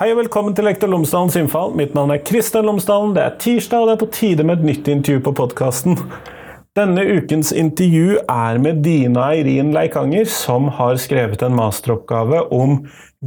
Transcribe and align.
Hei 0.00 0.14
og 0.14 0.16
velkommen 0.16 0.54
til 0.56 0.64
Lektor 0.64 0.88
Lomsdalens 0.88 1.34
innfall. 1.36 1.74
Mitt 1.76 1.90
navn 1.92 2.14
er 2.14 2.22
Kristian 2.24 2.64
Lomsdalen. 2.64 3.10
Det 3.12 3.20
er 3.20 3.34
tirsdag, 3.36 3.82
og 3.82 3.90
det 3.90 3.92
er 3.92 3.98
på 4.00 4.06
tide 4.16 4.46
med 4.48 4.62
et 4.62 4.68
nytt 4.70 4.88
intervju 4.88 5.20
på 5.26 5.34
podkasten. 5.36 5.98
Denne 6.78 7.04
ukens 7.18 7.50
intervju 7.52 8.14
er 8.22 8.62
med 8.64 8.80
Dina 8.80 9.26
Eirin 9.34 9.74
Leikanger, 9.76 10.24
som 10.24 10.70
har 10.78 10.96
skrevet 11.04 11.44
en 11.44 11.52
masteroppgave 11.58 12.46
om 12.48 12.78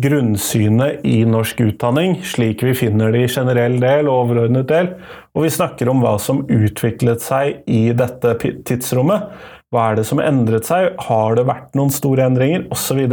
grunnsynet 0.02 1.06
i 1.06 1.20
norsk 1.30 1.62
utdanning, 1.68 2.18
slik 2.26 2.66
vi 2.66 2.74
finner 2.82 3.14
det 3.14 3.28
i 3.28 3.32
generell 3.38 3.78
del 3.78 4.10
og 4.10 4.24
overordnet 4.24 4.66
del. 4.74 4.96
Og 5.38 5.46
vi 5.46 5.54
snakker 5.54 5.94
om 5.94 6.02
hva 6.02 6.18
som 6.18 6.42
utviklet 6.50 7.22
seg 7.22 7.68
i 7.70 7.92
dette 7.94 8.34
tidsrommet. 8.66 9.30
Hva 9.70 9.92
er 9.92 10.02
det 10.02 10.10
som 10.10 10.26
endret 10.26 10.74
seg? 10.74 10.96
Har 11.06 11.38
det 11.38 11.46
vært 11.54 11.78
noen 11.78 11.94
store 11.94 12.32
endringer? 12.34 12.66
Osv 12.74 13.06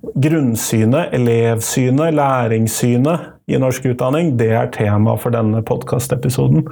grunnsynet, 0.00 1.12
elevsynet, 1.16 2.14
læringssynet 2.14 3.28
i 3.50 3.58
norsk 3.60 3.90
utdanning, 3.92 4.34
det 4.38 4.50
er 4.56 4.72
tema 4.74 5.16
for 5.20 5.34
denne 5.34 5.62
podkastepisoden. 5.66 6.66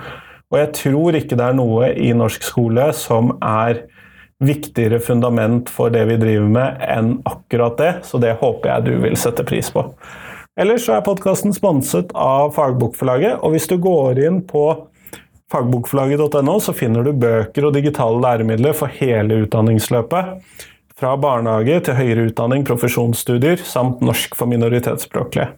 Og 0.48 0.58
jeg 0.58 0.72
tror 0.78 1.18
ikke 1.18 1.36
det 1.36 1.44
er 1.44 1.56
noe 1.58 1.92
i 1.92 2.14
norsk 2.16 2.46
skole 2.46 2.88
som 2.96 3.34
er 3.44 3.84
viktigere 4.44 5.00
fundament 5.02 5.68
for 5.72 5.92
det 5.92 6.04
vi 6.08 6.16
driver 6.20 6.48
med, 6.54 6.78
enn 6.86 7.16
akkurat 7.28 7.76
det, 7.80 7.92
så 8.06 8.20
det 8.22 8.38
håper 8.40 8.70
jeg 8.70 8.86
du 8.86 8.94
vil 9.02 9.18
sette 9.18 9.44
pris 9.46 9.70
på. 9.74 9.84
Ellers 10.58 10.86
så 10.86 10.96
er 10.96 11.04
podkasten 11.06 11.54
sponset 11.54 12.14
av 12.18 12.54
Fagbokforlaget, 12.56 13.42
og 13.42 13.54
hvis 13.54 13.68
du 13.70 13.76
går 13.82 14.22
inn 14.26 14.40
på 14.46 14.64
fagbokforlaget.no, 15.52 16.56
så 16.60 16.74
finner 16.76 17.06
du 17.06 17.12
bøker 17.16 17.68
og 17.68 17.76
digitale 17.76 18.20
læremidler 18.24 18.74
for 18.76 18.92
hele 19.00 19.44
utdanningsløpet. 19.44 20.34
Fra 20.98 21.12
barnehage 21.20 21.76
til 21.86 21.94
høyere 21.94 22.28
utdanning, 22.32 22.64
profesjonsstudier 22.66 23.60
samt 23.62 24.00
norsk 24.02 24.34
for 24.34 24.50
minoritetsspråklige. 24.50 25.52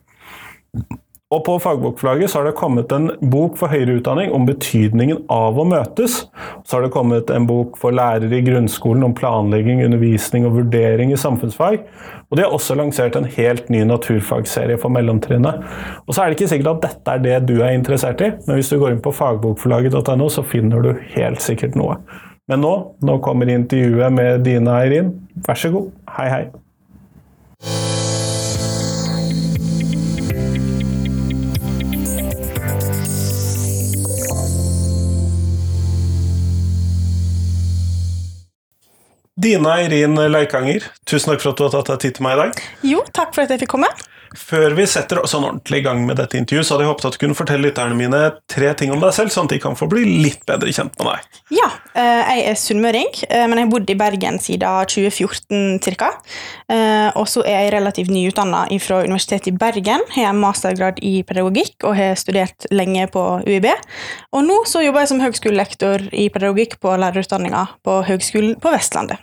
Og 1.31 1.45
på 1.47 1.55
Fagbokforlaget 1.63 2.33
så 2.33 2.41
har 2.41 2.49
det 2.49 2.57
kommet 2.59 2.91
en 2.93 3.07
bok 3.31 3.55
for 3.57 3.71
høyere 3.71 4.01
utdanning 4.01 4.33
om 4.35 4.49
betydningen 4.49 5.23
av 5.31 5.61
å 5.63 5.65
møtes. 5.71 6.25
Så 6.67 6.77
har 6.77 6.83
det 6.83 6.91
kommet 6.93 7.31
en 7.31 7.47
bok 7.47 7.79
for 7.79 7.95
lærere 7.95 8.35
i 8.35 8.43
grunnskolen 8.45 9.07
om 9.07 9.15
planlegging, 9.17 9.85
undervisning 9.87 10.49
og 10.49 10.57
vurdering 10.59 11.15
i 11.15 11.21
samfunnsfag. 11.23 11.85
Og 12.29 12.37
de 12.37 12.45
har 12.45 12.57
også 12.57 12.77
lansert 12.77 13.17
en 13.17 13.31
helt 13.39 13.71
ny 13.71 13.85
naturfagserie 13.87 14.77
for 14.83 14.93
mellomtrinnet. 14.93 15.63
Og 16.05 16.17
så 16.17 16.25
er 16.25 16.33
det 16.35 16.41
ikke 16.41 16.51
sikkert 16.51 16.75
at 16.75 16.89
dette 16.89 17.15
er 17.15 17.23
det 17.29 17.39
du 17.49 17.61
er 17.63 17.79
interessert 17.79 18.27
i, 18.27 18.33
men 18.49 18.59
hvis 18.59 18.75
du 18.75 18.81
går 18.83 18.97
inn 18.97 19.05
på 19.05 19.15
fagbokforlaget.no, 19.15 20.29
så 20.35 20.45
finner 20.45 20.83
du 20.83 20.93
helt 21.15 21.41
sikkert 21.47 21.79
noe. 21.79 21.97
Men 22.51 22.65
nå, 22.65 22.71
nå 23.07 23.15
kommer 23.23 23.47
intervjuet 23.47 24.11
med 24.11 24.41
Dina 24.43 24.81
Eirin. 24.83 25.13
Vær 25.47 25.55
så 25.55 25.69
god. 25.71 25.93
Hei, 26.17 26.27
hei. 26.33 26.49
Dina 39.41 39.77
Eirin 39.79 40.19
Leikanger, 40.19 40.91
tusen 41.07 41.31
takk 41.31 41.47
for 41.47 41.55
at 41.55 41.61
du 41.61 41.69
har 41.69 41.77
tatt 41.79 41.95
deg 41.95 42.03
tid 42.03 42.19
til 42.19 42.27
meg 42.27 42.35
i 42.35 42.43
dag. 42.43 42.65
Jo, 42.83 43.07
takk 43.15 43.31
for 43.31 43.47
at 43.47 43.55
jeg 43.55 43.63
fikk 43.63 43.77
komme. 43.79 43.95
Før 44.39 44.77
vi 44.79 44.85
setter 44.87 45.19
sånn 45.27 45.43
ordentlig 45.43 45.81
i 45.81 45.85
gang 45.85 46.05
med 46.07 46.21
dette 46.21 46.39
intervjuet, 46.39 46.67
så 46.67 46.77
hadde 46.77 46.85
jeg 46.85 46.91
håpet 46.93 47.07
at 47.09 47.17
du 47.17 47.21
kunne 47.25 47.37
fortelle 47.39 47.67
lytterne 47.67 47.97
mine 47.99 48.21
tre 48.51 48.69
ting 48.79 48.93
om 48.95 49.01
deg 49.03 49.15
selv, 49.17 49.33
sånn 49.35 49.49
at 49.49 49.55
de 49.57 49.59
kan 49.63 49.75
få 49.79 49.89
bli 49.91 50.05
litt 50.23 50.45
bedre 50.47 50.71
kjent 50.75 50.95
med 51.01 51.09
deg. 51.11 51.41
Ja, 51.57 51.67
eh, 51.99 52.21
jeg 52.37 52.45
er 52.53 52.61
sunnmøring, 52.61 53.11
eh, 53.27 53.47
men 53.51 53.59
jeg 53.59 53.67
har 53.67 53.73
bodd 53.73 53.91
i 53.91 53.97
Bergen 53.99 54.39
siden 54.43 54.87
2014 54.93 55.81
ca. 55.99 56.13
Eh, 56.71 57.09
og 57.19 57.27
så 57.31 57.43
er 57.43 57.65
jeg 57.65 57.73
relativt 57.75 58.13
nyutdanna 58.15 58.63
fra 58.85 59.01
Universitetet 59.03 59.51
i 59.51 59.57
Bergen. 59.59 60.05
Jeg 60.15 60.29
har 60.29 60.37
mastergrad 60.39 61.03
i 61.03 61.25
pedagogikk 61.27 61.89
og 61.89 61.97
har 61.99 62.15
studert 62.21 62.69
lenge 62.71 63.09
på 63.11 63.25
UiB. 63.49 63.67
Og 64.37 64.47
nå 64.47 64.61
så 64.71 64.85
jobber 64.85 65.03
jeg 65.03 65.11
som 65.11 65.25
høgskolelektor 65.25 66.07
i 66.15 66.29
pedagogikk 66.31 66.79
på 66.79 66.95
lærerutdanninga 67.03 67.67
på 67.83 67.99
Høgskolen 68.07 68.55
på 68.63 68.71
Vestlandet. 68.77 69.19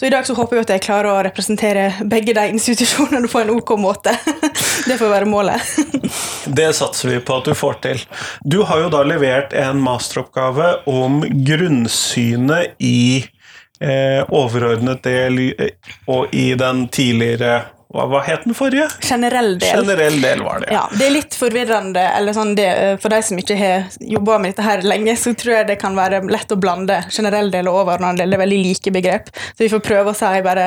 Så 0.00 0.06
i 0.06 0.10
dag 0.10 0.26
så 0.26 0.34
håper 0.34 0.56
jeg 0.56 0.64
at 0.64 0.70
jeg 0.74 0.82
klarer 0.88 1.06
å 1.12 1.22
representere 1.22 1.84
begge 2.10 2.34
de 2.34 2.48
institusjonene 2.50 3.28
på 3.30 3.38
en 3.44 3.52
ok 3.54 3.76
måte. 3.78 4.10
Det 4.88 4.96
får 4.98 5.12
være 5.12 5.28
målet. 5.30 5.62
Det 6.58 6.72
satser 6.74 7.12
vi 7.12 7.20
på 7.22 7.36
at 7.38 7.46
du 7.46 7.54
får 7.54 7.78
til. 7.84 8.02
Du 8.42 8.64
har 8.66 8.82
jo 8.82 8.90
da 8.90 9.04
levert 9.06 9.54
en 9.54 9.78
masteroppgave 9.84 10.72
om 10.90 11.22
grunnsynet 11.46 12.74
i 12.82 13.22
eh, 13.78 14.26
overordnet 14.34 15.04
del 15.06 15.38
og 16.10 16.34
i 16.34 16.48
den 16.58 16.88
tidligere 16.90 17.60
hva, 17.94 18.06
hva 18.10 18.20
het 18.26 18.42
den 18.44 18.56
forrige? 18.58 18.88
Generell 19.04 19.52
del. 19.62 19.78
Generell 19.80 20.20
del 20.22 20.42
var 20.42 20.64
det. 20.64 20.72
Ja, 20.74 20.84
Det 20.90 21.06
er 21.06 21.14
litt 21.14 21.36
forvirrende. 21.38 22.02
eller 22.18 22.34
sånn 22.34 22.54
det, 22.58 22.68
For 23.02 23.12
de 23.12 23.20
som 23.22 23.38
ikke 23.38 23.56
har 23.58 23.84
jobba 24.00 24.38
med 24.42 24.54
dette 24.54 24.66
her 24.66 24.82
lenge, 24.82 25.14
så 25.20 25.34
tror 25.38 25.54
jeg 25.60 25.68
det 25.70 25.78
kan 25.80 25.94
være 25.96 26.22
lett 26.30 26.50
å 26.50 26.58
blande 26.60 27.00
generell 27.14 27.50
del 27.54 27.68
og 27.70 27.84
overordnet 27.84 28.18
del. 28.18 28.30
Det 28.34 28.38
er 28.38 28.42
veldig 28.44 28.60
like 28.64 28.94
begrep. 28.94 29.30
Så 29.54 29.64
vi 29.64 29.70
får 29.72 29.82
prøve 29.86 30.10
å 30.12 30.18
si 30.18 30.42
bare 30.44 30.66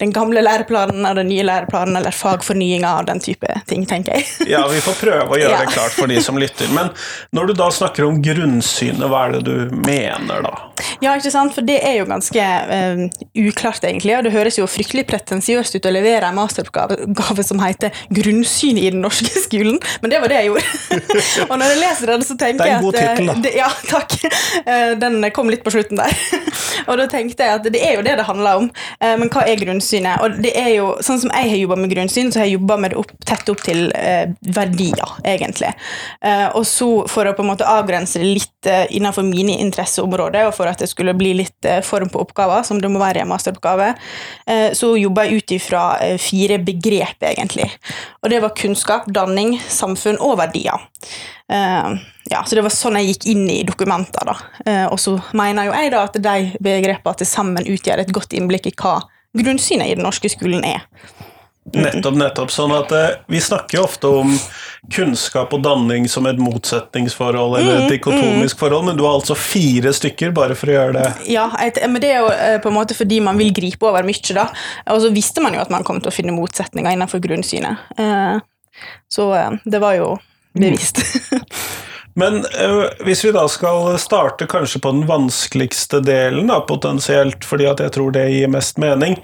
den 0.00 0.12
gamle 0.16 0.40
læreplanen 0.42 1.04
og 1.08 1.16
den 1.20 1.28
nye 1.28 1.44
læreplanen, 1.46 1.96
eller 2.00 2.14
fagfornyinga 2.16 2.94
og 3.02 3.06
den 3.10 3.20
type 3.20 3.52
ting, 3.68 3.84
tenker 3.86 4.16
jeg. 4.16 4.48
ja, 4.54 4.64
vi 4.72 4.80
får 4.84 4.98
prøve 5.00 5.36
å 5.36 5.40
gjøre 5.40 5.52
ja. 5.58 5.60
det 5.66 5.74
klart 5.76 5.96
for 5.98 6.08
de 6.10 6.20
som 6.24 6.40
lytter. 6.40 6.72
Men 6.72 6.88
når 7.36 7.52
du 7.52 7.54
da 7.60 7.68
snakker 7.74 8.08
om 8.08 8.22
grunnsynet, 8.24 9.04
hva 9.12 9.26
er 9.28 9.36
det 9.38 9.42
du 9.46 9.76
mener 9.84 10.42
da? 10.48 10.54
Ja, 11.04 11.14
ikke 11.18 11.30
sant? 11.34 11.54
For 11.54 11.66
det 11.66 11.78
er 11.84 11.98
jo 12.00 12.08
ganske 12.08 12.42
uh, 12.72 13.04
uklart, 13.44 13.84
egentlig. 13.84 14.16
Og 14.16 14.24
det 14.26 14.32
høres 14.34 14.58
jo 14.58 14.66
fryktelig 14.70 15.04
pretensiøst 15.10 15.76
ut 15.78 15.88
å 15.88 15.92
levere 15.94 16.28
en 16.32 16.38
master 16.38 16.61
masteroppgave 16.62 17.44
som 17.44 17.60
heter 17.60 17.90
'Grunnsyn 18.10 18.78
i 18.78 18.90
den 18.90 19.02
norske 19.02 19.30
skolen'. 19.40 19.80
Men 20.00 20.10
det 20.10 20.20
var 20.20 20.28
det 20.28 20.34
jeg 20.34 20.46
gjorde. 20.46 20.64
og 21.50 21.58
når 21.58 21.66
jeg 21.66 21.80
leser 21.80 22.06
den, 22.06 22.22
så 22.22 22.36
tenker 22.36 22.66
jeg 22.66 22.76
at 22.76 22.92
Det 22.92 23.02
er 23.02 23.16
en 23.16 23.26
god 23.26 23.34
tittel, 23.34 23.42
da. 23.42 23.50
Ja, 23.56 23.70
takk. 23.88 24.12
Eh, 24.66 24.98
den 24.98 25.30
kom 25.32 25.50
litt 25.50 25.64
på 25.64 25.70
slutten 25.70 25.98
der. 25.98 26.12
og 26.88 26.98
da 26.98 27.06
tenkte 27.06 27.44
jeg 27.44 27.60
at 27.60 27.66
det 27.72 27.82
er 27.82 27.96
jo 27.96 28.04
det 28.06 28.16
det 28.18 28.26
handler 28.26 28.62
om. 28.62 28.70
Eh, 29.00 29.16
men 29.18 29.30
hva 29.32 29.44
er 29.46 29.60
grunnsynet? 29.60 30.22
Og 30.22 30.38
det 30.42 30.54
er 30.58 30.72
jo, 30.76 30.96
sånn 31.04 31.20
som 31.22 31.32
jeg 31.32 31.50
har 31.50 31.62
jobba 31.62 31.78
med 31.82 31.92
grunnsyn, 31.94 32.32
så 32.32 32.42
har 32.42 32.50
jeg 32.50 32.58
jobba 32.58 32.78
med 32.84 32.94
det 32.94 33.00
opp, 33.02 33.12
tett 33.26 33.52
opp 33.52 33.62
til 33.64 33.90
eh, 33.96 34.32
verdier, 34.54 35.16
egentlig. 35.24 35.72
Eh, 36.20 36.48
og 36.56 36.66
så 36.68 36.90
for 37.10 37.28
å 37.28 37.34
på 37.36 37.44
en 37.44 37.52
måte 37.52 37.68
avgrense 37.68 38.20
det 38.22 38.28
litt 38.28 38.70
eh, 38.70 38.84
innenfor 38.96 39.26
mine 39.26 39.58
interesseområder, 39.64 40.48
og 40.48 40.56
for 40.56 40.70
at 40.70 40.82
det 40.82 40.90
skulle 40.90 41.16
bli 41.16 41.34
litt 41.42 41.68
eh, 41.68 41.82
form 41.84 42.10
på 42.12 42.22
oppgaver, 42.22 42.64
som 42.66 42.80
det 42.82 42.90
må 42.92 43.00
være 43.02 43.20
i 43.20 43.24
en 43.24 43.30
masteroppgave, 43.30 43.92
så 44.76 44.88
jobber 44.98 45.26
jeg 45.26 45.42
ut 45.42 45.52
ifra 45.54 45.82
fire 46.20 46.51
fire 46.52 46.64
begrep, 46.64 47.22
egentlig. 47.22 47.70
Og 48.22 48.30
det 48.30 48.40
var 48.42 48.56
kunnskap, 48.56 49.06
danning, 49.06 49.58
samfunn 49.68 50.20
og 50.20 50.38
verdier. 50.38 50.80
Uh, 51.52 51.98
ja, 52.30 52.42
så 52.46 52.56
det 52.56 52.64
var 52.64 52.72
sånn 52.72 52.96
jeg 53.00 53.12
gikk 53.12 53.26
inn 53.32 53.48
i 53.50 53.62
dokumenter. 53.64 54.24
da. 54.24 54.36
Uh, 54.66 54.86
og 54.92 55.00
så 55.00 55.18
mener 55.32 55.68
jo 55.68 55.74
jeg 55.76 55.92
da 55.92 56.04
at 56.06 56.16
de 56.22 56.36
begrepene 56.60 57.18
til 57.18 57.28
sammen 57.28 57.68
utgjør 57.68 58.04
et 58.04 58.14
godt 58.14 58.32
innblikk 58.32 58.70
i 58.70 58.76
hva 58.76 59.00
grunnsynet 59.36 59.88
i 59.88 59.96
den 59.96 60.04
norske 60.04 60.28
skolen 60.28 60.64
er. 60.64 60.84
Nettopp, 61.70 62.16
nettopp. 62.18 62.50
Sånn 62.50 62.72
at 62.74 62.90
eh, 62.96 63.18
Vi 63.30 63.40
snakker 63.40 63.78
jo 63.78 63.84
ofte 63.86 64.10
om 64.10 64.32
kunnskap 64.92 65.52
og 65.54 65.62
danning 65.62 66.08
som 66.10 66.26
et 66.26 66.40
motsetningsforhold 66.42 67.54
eller 67.60 67.76
et 67.76 67.84
mm, 67.84 67.92
dikotomisk 67.92 68.56
mm. 68.56 68.60
forhold, 68.64 68.88
men 68.88 68.98
du 68.98 69.04
har 69.06 69.14
altså 69.14 69.36
fire 69.38 69.92
stykker 69.94 70.34
bare 70.34 70.56
for 70.58 70.72
å 70.72 70.74
gjøre 70.74 70.96
det? 70.96 71.12
Ja, 71.30 71.46
men 71.86 72.00
det 72.02 72.10
er 72.10 72.24
jo 72.24 72.32
eh, 72.34 72.56
på 72.62 72.72
en 72.72 72.76
måte 72.80 72.96
fordi 72.98 73.20
man 73.22 73.38
vil 73.38 73.54
gripe 73.54 73.86
over 73.86 74.02
mye, 74.06 74.34
da. 74.34 74.48
Og 74.90 75.04
så 75.04 75.12
visste 75.14 75.44
man 75.44 75.54
jo 75.54 75.62
at 75.62 75.70
man 75.72 75.86
kom 75.86 76.02
til 76.02 76.10
å 76.10 76.16
finne 76.16 76.34
motsetninger 76.34 76.96
innenfor 76.96 77.22
grunnsynet. 77.22 77.94
Eh, 77.94 78.42
så 79.12 79.30
eh, 79.38 79.56
det 79.62 79.82
var 79.86 79.96
jo 80.00 80.12
bevisst. 80.58 80.98
Men 82.14 82.44
øh, 82.60 82.84
hvis 83.06 83.24
vi 83.24 83.32
da 83.32 83.46
skal 83.48 83.96
starte 84.00 84.46
kanskje 84.50 84.80
på 84.84 84.92
den 84.92 85.06
vanskeligste 85.08 86.02
delen, 86.04 86.50
da, 86.50 86.58
potensielt, 86.68 87.44
fordi 87.48 87.66
at 87.70 87.80
jeg 87.80 87.94
tror 87.94 88.12
det 88.12 88.26
gir 88.34 88.50
mest 88.52 88.80
mening, 88.82 89.16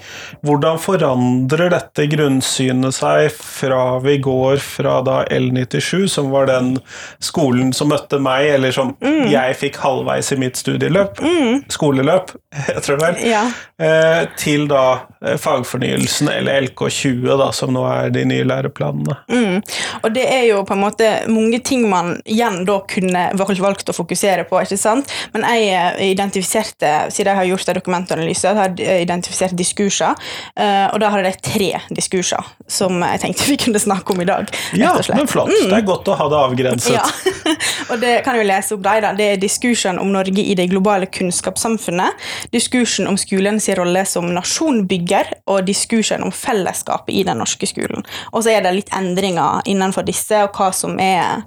hvordan 0.46 0.81
forandrer 0.81 1.69
dette 1.75 2.08
grunnsynet 2.08 2.96
seg 2.96 3.29
fra 3.35 3.99
vi 4.05 4.17
går 4.25 4.62
fra 4.64 4.99
da 5.05 5.20
L97, 5.35 6.06
som 6.12 6.31
var 6.32 6.49
den 6.49 6.76
skolen 7.25 7.75
som 7.76 7.93
møtte 7.93 8.20
meg, 8.23 8.49
eller 8.56 8.73
som 8.75 8.94
mm. 9.05 9.29
jeg 9.34 9.58
fikk 9.61 9.81
halvveis 9.84 10.32
i 10.32 10.41
mitt 10.41 10.56
studieløp, 10.61 11.20
mm. 11.20 11.69
skoleløp, 11.73 12.32
heter 12.70 12.94
det 12.94 12.99
vel, 13.05 13.20
ja. 13.29 13.44
øh, 13.84 14.23
til 14.41 14.64
da 14.73 14.84
øh, 15.26 15.37
fagfornyelsen, 15.37 16.32
eller 16.38 16.70
LK20, 16.70 17.37
da, 17.37 17.52
som 17.52 17.76
nå 17.76 17.84
er 17.91 18.17
de 18.17 18.25
nye 18.32 18.49
læreplanene. 18.49 19.20
Mm. 19.29 19.61
Og 20.02 20.11
det 20.17 20.25
er 20.25 20.49
jo 20.55 20.64
på 20.64 20.76
en 20.79 20.84
måte 20.87 21.12
mange 21.29 21.61
ting 21.61 21.84
man 21.91 22.17
igjen 22.25 22.62
da 22.64 22.78
da 22.79 22.85
kunne 22.89 23.25
valgt 23.63 23.91
å 23.91 23.97
fokusere 23.97 24.45
på. 24.49 24.61
ikke 24.63 24.79
sant? 24.79 25.11
Men 25.35 25.45
jeg 25.49 25.69
eh, 25.75 26.13
identifiserte, 26.13 26.93
siden 27.13 27.33
jeg 27.33 27.41
har 27.41 27.49
gjort 27.51 27.73
en 27.73 27.79
dokumentanalyse, 27.81 28.55
har 28.59 28.75
jeg 28.79 29.05
identifisert 29.07 29.57
diskurser. 29.59 30.15
eh, 30.57 30.87
Og 30.93 31.01
da 31.03 31.11
har 31.11 31.25
jeg 31.27 31.41
tre 31.43 31.71
diskurser 31.91 32.45
som 32.69 33.01
jeg 33.03 33.23
tenkte 33.23 33.49
vi 33.49 33.57
kunne 33.61 33.81
snakke 33.81 34.13
om 34.13 34.21
i 34.23 34.29
dag. 34.29 34.51
Ja, 34.79 34.95
men 35.15 35.29
flott. 35.31 35.53
Det 35.53 35.75
er 35.75 35.87
godt 35.87 36.09
å 36.09 36.17
ha 36.19 36.29
det 36.31 36.39
avgrenset. 36.39 36.95
Ja, 36.95 37.05
og 37.91 38.01
det 38.03 38.15
kan 38.25 38.37
jeg 38.37 38.45
jo 38.45 38.51
lese 38.51 38.77
opp 38.77 38.85
deg 38.85 39.03
da. 39.05 39.13
Det 39.19 39.29
er 39.35 39.41
diskursen 39.43 40.01
om 40.03 40.13
Norge 40.15 40.43
i 40.43 40.57
det 40.59 40.69
globale 40.71 41.09
kunnskapssamfunnet, 41.13 42.29
diskursen 42.55 43.09
om 43.11 43.19
skolens 43.21 43.69
rolle 43.79 44.05
som 44.09 44.29
nasjonbygger, 44.35 45.33
og 45.49 45.65
diskursen 45.69 46.25
om 46.27 46.33
fellesskapet 46.35 47.15
i 47.15 47.25
den 47.27 47.41
norske 47.41 47.69
skolen. 47.69 48.05
Og 48.33 48.45
så 48.45 48.55
er 48.55 48.65
det 48.65 48.75
litt 48.77 48.95
endringer 48.97 49.65
innenfor 49.69 50.07
disse, 50.07 50.45
og 50.45 50.57
hva 50.59 50.71
som 50.75 50.99
er, 51.01 51.45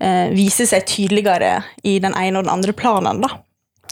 eh, 0.00 0.32
viser 0.34 0.68
seg 0.72 0.86
tydeligere 0.90 1.54
i 1.84 1.98
den 2.02 2.16
ene 2.18 2.40
og 2.42 2.48
den 2.48 2.54
andre 2.56 2.72
planen. 2.76 3.22
da. 3.24 3.36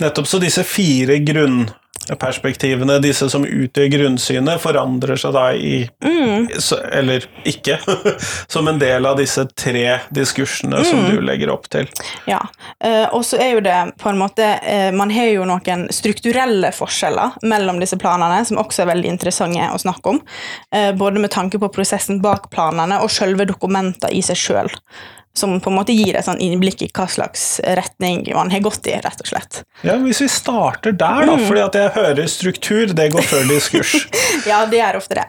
Nettopp 0.00 0.27
så 0.31 0.38
disse 0.41 0.62
fire 0.65 1.19
grunnperspektivene, 1.21 2.99
disse 3.05 3.27
som 3.31 3.44
utgjør 3.44 3.91
grunnsynet, 3.93 4.61
forandrer 4.62 5.19
seg 5.21 5.35
da 5.37 5.43
i 5.53 5.88
Mm. 6.00 6.49
så, 6.59 6.79
Eller 6.93 7.27
ikke. 7.44 7.79
som 8.49 8.69
en 8.69 8.79
del 8.81 9.05
av 9.06 9.19
disse 9.19 9.44
tre 9.56 9.99
diskursene 10.11 10.81
som 10.85 10.99
Mm. 11.05 11.11
du 11.11 11.21
legger 11.21 11.50
opp 11.53 11.69
til. 11.69 11.87
Ja, 12.27 12.41
eh, 12.81 13.06
og 13.12 13.25
så 13.25 13.38
er 13.41 13.53
jo 13.55 13.61
det 13.61 13.77
på 13.99 14.09
en 14.09 14.19
måte 14.19 14.47
eh, 14.62 14.91
Man 14.93 15.11
har 15.11 15.27
jo 15.35 15.44
noen 15.44 15.88
strukturelle 15.93 16.73
forskjeller 16.73 17.37
mellom 17.43 17.81
disse 17.81 17.99
planene, 18.00 18.44
som 18.47 18.56
også 18.56 18.82
er 18.87 18.94
veldig 18.94 19.09
interessante 19.12 19.69
å 19.75 19.79
snakke 19.79 20.06
om. 20.15 20.21
Eh, 20.73 20.93
både 20.93 21.21
med 21.21 21.31
tanke 21.31 21.59
på 21.61 21.69
prosessen 21.73 22.21
bak 22.23 22.49
planene 22.50 23.03
og 23.03 23.11
selve 23.11 23.44
dokumentene 23.47 24.12
i 24.12 24.23
seg 24.23 24.37
sjøl. 24.37 24.71
Som 25.35 25.61
på 25.62 25.71
en 25.71 25.77
måte 25.79 25.94
gir 25.94 26.17
et 26.19 26.27
sånn 26.27 26.41
innblikk 26.43 26.82
i 26.82 26.88
hva 26.91 27.06
slags 27.09 27.61
retning 27.79 28.25
man 28.35 28.50
har 28.50 28.61
gått 28.65 28.87
i, 28.91 28.97
rett 28.99 29.21
og 29.23 29.29
slett. 29.31 29.61
Ja, 29.87 29.94
Hvis 30.03 30.21
vi 30.25 30.29
starter 30.29 30.93
der, 30.93 31.27
da, 31.27 31.37
Mm. 31.37 31.44
fordi 31.47 31.61
at 31.65 31.75
jeg 31.79 31.91
hører 31.94 32.27
struktur, 32.27 32.87
det 32.94 33.12
går 33.12 33.23
før 33.23 33.47
diskurs. 33.49 33.94
Ja, 34.47 34.65
det 34.67 34.81
er 34.81 34.97
ofte 34.97 35.15
det. 35.19 35.25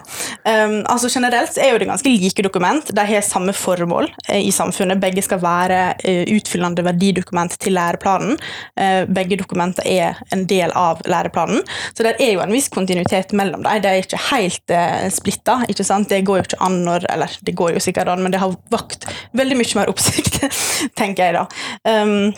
Um, 0.47 0.85
altså 0.89 1.09
Generelt 1.11 1.57
er 1.59 1.73
jo 1.73 1.77
det 1.81 1.87
ganske 1.89 2.09
like 2.09 2.41
dokument. 2.45 2.91
De 2.95 3.03
har 3.05 3.21
samme 3.25 3.51
formål 3.53 4.07
eh, 4.29 4.39
i 4.47 4.51
samfunnet. 4.55 5.01
Begge 5.01 5.21
skal 5.25 5.41
være 5.43 5.79
eh, 6.07 6.23
utfyllende 6.31 6.83
verdidokument 6.85 7.57
til 7.59 7.75
læreplanen. 7.75 8.37
Eh, 8.79 9.03
begge 9.11 9.37
dokumenter 9.41 9.83
er 9.85 10.21
en 10.31 10.45
del 10.47 10.71
av 10.77 11.01
læreplanen. 11.09 11.61
Så 11.93 12.05
det 12.07 12.15
er 12.23 12.33
jo 12.37 12.43
en 12.45 12.53
viss 12.55 12.69
kontinuitet 12.71 13.33
mellom 13.37 13.65
dem. 13.65 13.81
De 13.83 13.91
er 13.91 14.01
ikke 14.05 14.21
helt 14.31 14.71
uh, 14.73 15.09
splitta. 15.11 15.59
Ikke 15.71 15.85
sant? 15.87 16.09
Det 16.09 16.21
går 16.27 16.39
jo 16.41 16.47
ikke 16.47 16.61
an 16.63 16.79
når 16.85 17.05
Eller 17.11 17.35
det 17.45 17.55
går 17.59 17.75
jo 17.75 17.83
sikkert 17.83 18.07
an, 18.13 18.23
men 18.23 18.31
det 18.33 18.39
har 18.41 18.55
vakt 18.71 19.05
veldig 19.37 19.57
mye 19.59 19.77
mer 19.81 19.90
oppsikt, 19.91 20.41
tenker 20.99 21.29
jeg 21.29 21.37
da. 21.39 21.45
Um, 21.87 22.31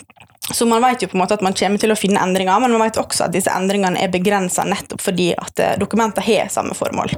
så 0.52 0.66
man 0.68 0.82
vet 0.84 1.02
jo 1.02 1.08
på 1.08 1.16
en 1.16 1.22
måte 1.22 1.38
at 1.38 1.44
man 1.44 1.56
kommer 1.56 1.80
til 1.80 1.94
å 1.94 1.96
finne 1.96 2.20
endringer, 2.20 2.60
men 2.60 2.74
man 2.74 2.84
vet 2.84 3.00
også 3.00 3.28
at 3.28 3.32
disse 3.32 3.52
endringene 3.52 4.00
er 4.02 4.12
begrensa 4.12 4.66
nettopp 4.68 5.00
fordi 5.00 5.30
at 5.32 5.62
eh, 5.62 5.78
dokumenter 5.80 6.26
har 6.26 6.52
samme 6.52 6.76
formål. 6.76 7.14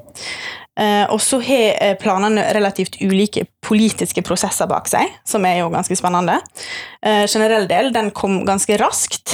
Eh, 0.80 1.10
og 1.10 1.20
så 1.24 1.40
har 1.40 1.76
eh, 1.80 1.94
planene 1.96 2.42
relativt 2.52 2.98
ulike 3.00 3.46
politiske 3.66 4.22
prosesser 4.22 4.68
bak 4.70 4.86
seg, 4.90 5.08
som 5.26 5.44
er 5.48 5.62
jo 5.62 5.70
ganske 5.72 5.96
spennende. 5.96 6.36
Eh, 7.00 7.24
generell 7.24 7.64
del 7.70 7.88
den 7.94 8.12
kom 8.14 8.42
ganske 8.46 8.76
raskt, 8.78 9.32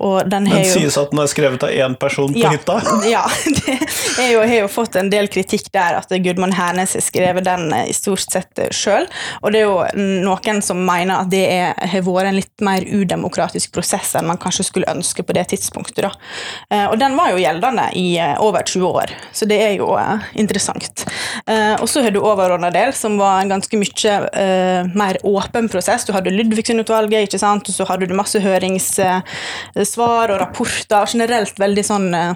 og 0.00 0.30
den 0.30 0.46
har 0.48 0.62
Den 0.62 0.64
jo 0.64 0.80
sies 0.80 0.96
at 0.98 1.12
den 1.12 1.20
er 1.22 1.28
skrevet 1.30 1.66
av 1.66 1.70
én 1.74 1.94
person 2.00 2.32
på 2.32 2.40
ja, 2.40 2.50
hytta. 2.54 2.78
ja, 3.14 3.22
det 3.44 4.24
er 4.24 4.32
jo, 4.32 4.40
har 4.40 4.62
jo 4.62 4.70
fått 4.72 4.96
en 4.98 5.10
del 5.12 5.28
kritikk 5.30 5.68
der 5.74 5.98
at 6.00 6.10
Gudmund 6.24 6.56
Hernes 6.56 6.96
har 6.96 7.04
skrevet 7.04 7.44
den 7.46 7.68
i 7.76 7.94
stort 7.94 8.24
sett 8.24 8.62
sjøl. 8.74 9.06
Og 9.42 9.52
det 9.52 9.62
er 9.62 9.68
jo 9.68 10.06
noen 10.24 10.62
som 10.64 10.80
mener 10.86 11.20
at 11.20 11.30
det 11.30 11.44
er, 11.52 11.74
har 11.76 12.06
vært 12.06 12.30
en 12.30 12.38
litt 12.38 12.64
mer 12.64 12.86
udemokratisk 12.86 13.74
prosess 13.76 14.14
enn 14.16 14.30
man 14.30 14.40
kanskje 14.40 14.66
skulle 14.70 14.90
ønske 14.90 15.26
på 15.26 15.36
det 15.36 15.46
tidspunktet. 15.52 16.06
Da. 16.06 16.86
Og 16.90 16.96
den 17.00 17.14
var 17.18 17.34
jo 17.34 17.42
gjeldende 17.42 17.90
i 17.98 18.08
over 18.42 18.66
20 18.66 18.90
år, 19.02 19.14
så 19.36 19.48
det 19.48 19.60
er 19.62 19.76
jo 19.78 19.92
eh, 20.00 20.26
interessant. 20.46 21.04
Eh, 21.46 21.74
Og 21.82 21.88
så 21.90 22.02
har 22.06 22.14
du 22.14 22.20
overordna 22.22 22.70
del, 22.74 22.94
som 22.96 23.18
var 23.20 23.42
en 23.42 23.52
ganske 23.56 23.78
mye 23.80 24.16
eh, 24.32 24.88
mer 24.96 25.18
åpen 25.26 25.68
prosess. 25.72 26.06
Du 26.06 26.14
hadde 26.16 26.32
Ludvigsen-utvalget, 26.34 27.26
ikke 27.28 27.42
sant, 27.42 27.68
og 27.68 27.74
så 27.74 27.86
hadde 27.90 28.08
du 28.08 28.14
masse 28.16 28.40
høringssvar 28.40 30.32
og 30.32 30.40
rapporter. 30.40 31.06
Generelt 31.12 31.58
veldig 31.60 31.84
sånn 31.86 32.08
eh, 32.14 32.34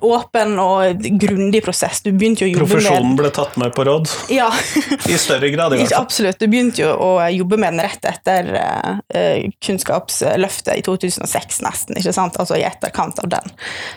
åpen 0.00 0.58
og 0.58 1.02
grundig 1.20 1.62
prosess. 1.64 2.00
Du 2.02 2.10
begynte 2.12 2.44
jo 2.44 2.48
å 2.48 2.52
jobbe 2.54 2.64
Profesjonen 2.64 3.10
med 3.12 3.20
ble 3.20 3.30
tatt 3.34 3.56
med 3.60 3.74
på 3.76 3.84
råd. 3.86 4.10
ja, 4.32 4.48
I 5.12 5.18
større 5.20 5.50
grad, 5.52 5.74
i 5.74 5.80
hvert 5.80 5.92
fall. 5.92 6.06
absolutt. 6.06 6.40
Du 6.40 6.48
begynte 6.50 6.82
jo 6.82 6.92
å 6.92 7.10
jobbe 7.32 7.58
med 7.60 7.76
den 7.76 7.84
rett 7.86 8.08
etter 8.08 8.52
eh, 8.60 8.92
eh, 9.14 9.48
Kunnskapsløftet 9.62 10.80
i 10.80 10.84
2006, 10.86 11.60
nesten. 11.66 12.00
ikke 12.00 12.14
sant? 12.16 12.38
Altså 12.40 12.58
i 12.58 12.64
etterkant 12.66 13.20
av 13.22 13.30
den. 13.36 13.56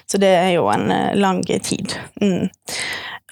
Så 0.10 0.22
det 0.22 0.34
er 0.42 0.52
jo 0.58 0.68
en 0.72 0.90
uh, 0.92 1.14
lang 1.18 1.42
tid. 1.48 1.96
Mm. 2.22 2.50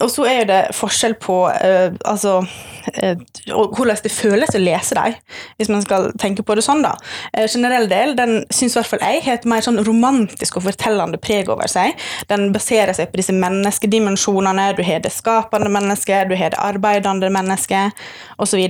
Og 0.03 0.11
så 0.13 0.27
er 0.29 0.45
det 0.49 0.59
forskjell 0.77 1.15
på 1.21 1.38
uh, 1.49 1.94
altså, 2.05 2.39
uh, 2.44 3.15
hvordan 3.47 4.03
det 4.03 4.11
føles 4.13 4.53
å 4.55 4.61
lese 4.61 4.97
dem, 4.97 5.15
hvis 5.57 5.71
man 5.73 5.81
skal 5.85 6.11
tenke 6.21 6.45
på 6.45 6.57
det 6.57 6.65
sånn. 6.65 6.83
da. 6.85 6.94
Uh, 7.33 7.47
generell 7.49 7.89
del 7.89 8.13
den 8.17 8.39
syns 8.53 8.75
i 8.75 8.79
hvert 8.79 8.91
fall 8.91 9.05
jeg 9.05 9.23
har 9.25 9.39
et 9.39 9.47
mer 9.49 9.65
sånn 9.65 9.81
romantisk 9.88 10.59
og 10.59 10.67
fortellende 10.67 11.21
preg 11.21 11.49
over 11.53 11.69
seg. 11.71 11.97
Den 12.29 12.51
baserer 12.55 12.94
seg 12.97 13.09
på 13.11 13.21
disse 13.21 13.35
menneskedimensjonene. 13.38 14.69
Du 14.77 14.83
har 14.85 15.01
det 15.01 15.13
skapende 15.15 15.71
mennesket, 15.73 16.29
du 16.29 16.38
har 16.38 16.53
det 16.53 16.61
arbeidende 16.61 17.31
mennesket, 17.33 18.05
osv. 18.38 18.61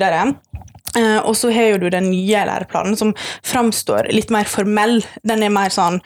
Og 1.27 1.35
så 1.37 1.51
har 1.53 1.77
du 1.77 1.89
den 1.91 2.07
nye 2.09 2.45
læreplanen, 2.47 2.95
som 2.97 3.11
framstår 3.45 4.07
litt 4.15 4.31
mer 4.33 4.47
formell. 4.49 5.01
Den 5.27 5.43
er 5.45 5.53
mer 5.53 5.73
sånn 5.73 5.99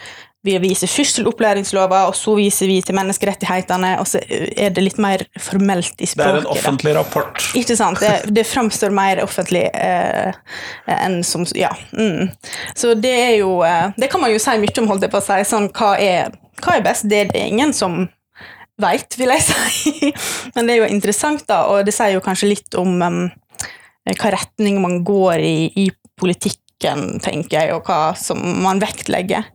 vi 0.44 0.56
viser 0.58 0.90
først 0.90 1.20
til 1.20 1.28
opplæringslova, 1.30 2.06
og 2.10 2.16
så 2.18 2.34
viser 2.38 2.70
vi 2.70 2.80
til 2.82 2.96
menneskerettighetene, 2.98 3.92
og 4.02 4.08
så 4.10 4.22
er 4.26 4.74
det 4.74 4.84
litt 4.84 4.98
mer 5.02 5.22
formelt 5.38 6.02
i 6.02 6.08
språket. 6.10 6.40
Det 6.40 6.42
er 6.42 6.42
en 6.42 6.50
offentlig 6.56 6.94
rapport. 6.98 7.44
Ikke 7.58 7.78
sant? 7.78 8.02
Det, 8.02 8.32
det 8.34 8.46
framstår 8.50 8.94
mer 8.96 9.22
offentlig 9.22 9.68
eh, 9.70 10.34
enn 10.98 11.22
som 11.28 11.46
Ja. 11.58 11.70
Mm. 11.94 12.32
Så 12.78 12.94
det 12.98 13.12
er 13.12 13.36
jo 13.42 13.60
eh, 13.66 13.92
Det 13.98 14.08
kan 14.12 14.22
man 14.22 14.32
jo 14.32 14.40
si 14.42 14.54
mye 14.62 14.74
om, 14.82 14.90
holdt 14.90 15.06
jeg 15.06 15.14
på 15.14 15.20
å 15.22 15.26
si. 15.26 15.38
Sånn, 15.46 15.70
hva, 15.78 15.94
er, 16.02 16.34
hva 16.64 16.78
er 16.78 16.86
best? 16.86 17.06
Det 17.12 17.20
er 17.20 17.32
det 17.34 17.46
ingen 17.52 17.74
som 17.76 18.06
veit, 18.82 19.18
vil 19.22 19.34
jeg 19.36 19.46
si. 19.50 20.12
Men 20.56 20.66
det 20.66 20.76
er 20.76 20.82
jo 20.84 20.90
interessant, 20.90 21.46
da, 21.50 21.68
og 21.70 21.86
det 21.86 21.94
sier 21.94 22.16
jo 22.16 22.26
kanskje 22.26 22.50
litt 22.50 22.80
om 22.82 22.98
um, 22.98 23.22
hva 24.10 24.34
retning 24.34 24.82
man 24.82 25.04
går 25.06 25.46
i 25.46 25.58
i 25.86 25.88
politikken, 26.22 27.20
tenker 27.22 27.58
jeg, 27.60 27.74
og 27.74 27.88
hva 27.90 28.14
som 28.18 28.42
man 28.62 28.82
vektlegger. 28.82 29.46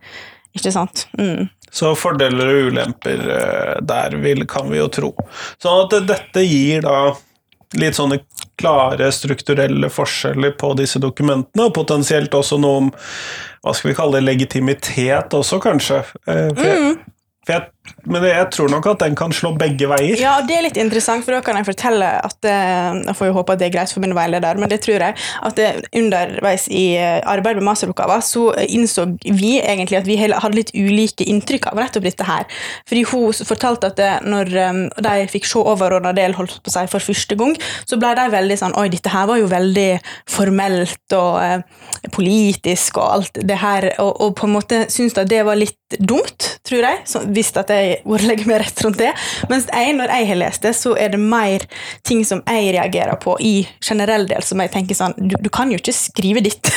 Ikke 0.57 0.73
sant? 0.73 1.05
Mm. 1.19 1.47
Så 1.77 1.93
fordeler 1.99 2.49
og 2.49 2.71
ulemper 2.71 3.23
eh, 3.35 3.77
der 3.85 4.17
vil, 4.23 4.45
kan 4.49 4.69
vi 4.71 4.79
jo 4.79 4.87
tro. 4.91 5.13
Sånn 5.61 5.85
at 5.85 5.95
dette 6.07 6.43
gir 6.47 6.83
da 6.85 7.11
litt 7.77 7.97
sånne 7.97 8.21
klare 8.57 9.09
strukturelle 9.11 9.89
forskjeller 9.91 10.55
på 10.57 10.71
disse 10.79 11.01
dokumentene, 11.03 11.67
og 11.67 11.75
potensielt 11.75 12.33
også 12.33 12.59
noe 12.63 12.83
om 12.85 12.87
hva 12.93 13.73
skal 13.75 13.91
vi 13.91 13.97
kalle 13.97 14.17
det, 14.17 14.27
legitimitet 14.29 15.35
også, 15.35 15.59
kanskje. 15.63 15.99
Eh, 16.25 16.47
For 16.55 16.63
jeg, 16.65 16.95
for 17.43 17.57
jeg, 17.57 17.67
men 18.07 18.23
jeg 18.23 18.47
tror 18.55 18.69
nok 18.71 18.87
at 18.93 19.01
den 19.03 19.15
kan 19.19 19.33
slå 19.35 19.51
begge 19.59 19.89
veier. 19.91 20.19
Ja, 20.19 20.37
det 20.45 20.55
er 20.55 20.63
litt 20.67 20.79
interessant, 20.79 21.25
for 21.25 21.35
da 21.35 21.41
kan 21.43 21.57
jeg 21.59 21.67
fortelle 21.67 22.07
at 22.23 22.47
eh, 22.47 23.01
Jeg 23.07 23.15
får 23.19 23.29
jo 23.29 23.35
håpe 23.35 23.55
at 23.55 23.61
det 23.61 23.67
er 23.67 23.73
greit 23.75 23.91
for 23.93 24.03
min 24.03 24.15
veileder, 24.15 24.59
men 24.59 24.71
det 24.71 24.79
tror 24.85 25.03
jeg. 25.03 25.17
At 25.43 25.57
det, 25.59 25.67
underveis 25.97 26.67
i 26.71 26.85
eh, 26.99 27.19
arbeidet 27.27 27.61
med 27.61 27.67
masteroppgaven 27.69 28.23
så 28.23 28.45
innså 28.63 29.07
vi 29.25 29.57
egentlig 29.59 29.99
at 29.99 30.07
vi 30.07 30.17
hadde 30.19 30.55
litt 30.55 30.73
ulike 30.75 31.27
inntrykk 31.27 31.69
av 31.71 31.81
nettopp 31.81 32.07
dette 32.07 32.27
her. 32.27 32.47
Fordi 32.87 33.03
hun 33.11 33.47
fortalte 33.47 33.91
at 33.91 33.99
det, 33.99 34.11
når 34.27 34.53
eh, 34.55 34.81
de 35.09 35.27
fikk 35.31 35.49
se 35.49 35.61
overordna 35.61 36.13
del 36.15 36.37
holdt 36.37 36.59
på 36.63 36.73
seg 36.73 36.89
for 36.91 37.03
første 37.03 37.37
gang, 37.39 37.55
så 37.87 37.99
ble 37.99 38.13
de 38.17 38.27
veldig 38.33 38.59
sånn 38.61 38.75
Oi, 38.77 38.87
dette 38.93 39.09
her 39.09 39.25
var 39.29 39.39
jo 39.39 39.47
veldig 39.49 39.89
formelt 40.29 41.17
og 41.17 41.39
eh, 41.41 41.61
politisk 42.13 42.99
og 43.01 43.07
alt 43.17 43.41
det 43.47 43.59
her, 43.61 43.89
og, 44.03 44.11
og 44.23 44.35
på 44.37 44.47
en 44.47 44.55
måte 44.55 44.83
syntes 44.93 45.17
at 45.17 45.31
det 45.31 45.43
var 45.47 45.59
litt 45.59 45.97
dumt, 45.99 46.59
tror 46.67 46.83
jeg. 46.83 47.03
Så, 47.07 47.23
hvis 47.33 47.53
at 47.57 47.71
jeg 47.77 48.01
burde 48.05 48.29
legge 48.29 48.47
meg 48.49 48.61
rett 48.63 48.83
rundt 48.85 48.99
det. 49.01 49.13
Mens 49.51 49.67
jeg, 49.71 49.95
når 49.97 50.13
jeg 50.13 50.29
har 50.31 50.41
lest 50.41 50.65
det, 50.65 50.73
så 50.77 50.95
er 50.99 51.13
det 51.13 51.21
mer 51.21 51.65
ting 52.07 52.23
som 52.27 52.43
jeg 52.47 52.73
reagerer 52.77 53.19
på 53.21 53.37
i 53.43 53.55
generell 53.83 54.27
del, 54.29 54.43
som 54.45 54.61
jeg 54.63 54.73
tenker 54.73 54.97
sånn 54.97 55.15
Du, 55.17 55.35
du 55.41 55.49
kan 55.53 55.71
jo 55.71 55.79
ikke 55.79 55.95
skrive 55.95 56.43
ditt 56.45 56.71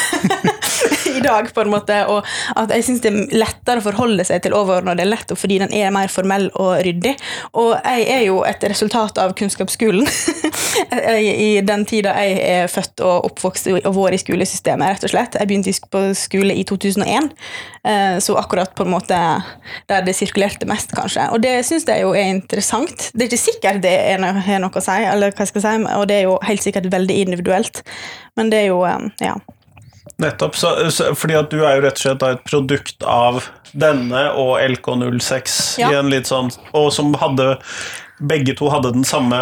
i 1.16 1.20
dag, 1.24 1.50
på 1.54 1.64
en 1.64 1.72
måte. 1.72 1.98
Og 2.10 2.26
at 2.56 2.72
jeg 2.74 2.86
syns 2.86 3.02
det 3.04 3.12
er 3.12 3.38
lettere 3.42 3.82
å 3.82 3.86
forholde 3.86 4.26
seg 4.26 4.44
til 4.44 4.56
overordna 4.56 4.96
del 4.98 5.12
nettopp 5.14 5.40
fordi 5.40 5.60
den 5.62 5.72
er 5.76 5.92
mer 5.94 6.10
formell 6.12 6.48
og 6.54 6.80
ryddig. 6.84 7.14
Og 7.58 7.72
jeg 7.76 8.06
er 8.14 8.24
jo 8.26 8.40
et 8.48 8.64
resultat 8.70 9.18
av 9.22 9.34
kunnskapsskolen. 9.38 10.06
I 11.48 11.60
den 11.66 11.86
tida 11.88 12.14
jeg 12.20 12.38
er 12.44 12.70
født 12.70 13.02
og 13.06 13.30
oppvokst 13.30 13.70
og 13.72 13.94
vært 13.96 14.18
i 14.18 14.22
skolesystemet, 14.22 14.94
rett 14.94 15.06
og 15.06 15.12
slett. 15.12 15.38
Jeg 15.38 15.50
begynte 15.50 15.74
på 15.90 16.02
skole 16.18 16.56
i 16.56 16.64
2001, 16.68 17.30
eh, 17.84 18.16
så 18.22 18.36
akkurat 18.40 18.74
på 18.76 18.86
en 18.86 18.94
måte 18.94 19.18
der 19.90 20.06
det 20.06 20.16
sirkulerte 20.18 20.68
mest, 20.70 20.89
kanskje. 20.96 21.28
Og 21.34 21.42
det 21.44 21.54
syns 21.68 21.86
jeg 21.88 22.04
jo 22.04 22.10
er 22.16 22.30
interessant. 22.32 23.10
Det 23.14 23.26
er 23.26 23.30
ikke 23.30 23.44
sikkert 23.44 23.80
det 23.84 23.94
er 23.94 24.24
har 24.24 24.60
noe 24.62 24.80
å 24.80 24.84
si, 24.84 24.98
eller 25.12 25.32
hva 25.34 25.46
jeg 25.46 25.52
skal 25.52 25.64
si, 25.66 25.76
og 25.96 26.04
det 26.10 26.18
er 26.20 26.28
jo 26.28 26.36
helt 26.46 26.64
sikkert 26.64 26.90
veldig 26.92 27.16
individuelt, 27.24 27.82
men 28.36 28.52
det 28.52 28.64
er 28.64 28.70
jo 28.72 28.84
eh, 28.88 29.08
Ja. 29.24 29.38
Nettopp. 30.20 30.56
Så, 30.56 30.90
så, 30.92 31.14
fordi 31.16 31.36
at 31.38 31.48
du 31.52 31.62
er 31.64 31.78
jo 31.78 31.84
rett 31.86 31.96
og 31.96 32.02
slett 32.02 32.24
et 32.26 32.42
produkt 32.44 33.04
av 33.08 33.40
denne 33.72 34.26
og 34.36 34.58
LK06 34.60 35.56
Ja. 35.80 35.90
i 35.90 35.96
en 36.00 36.10
litt 36.12 36.28
sånn 36.28 36.50
Og 36.76 36.90
som 36.92 37.14
hadde 37.16 37.54
Begge 38.20 38.52
to 38.58 38.68
hadde 38.68 38.92
den 38.92 39.04
samme 39.04 39.38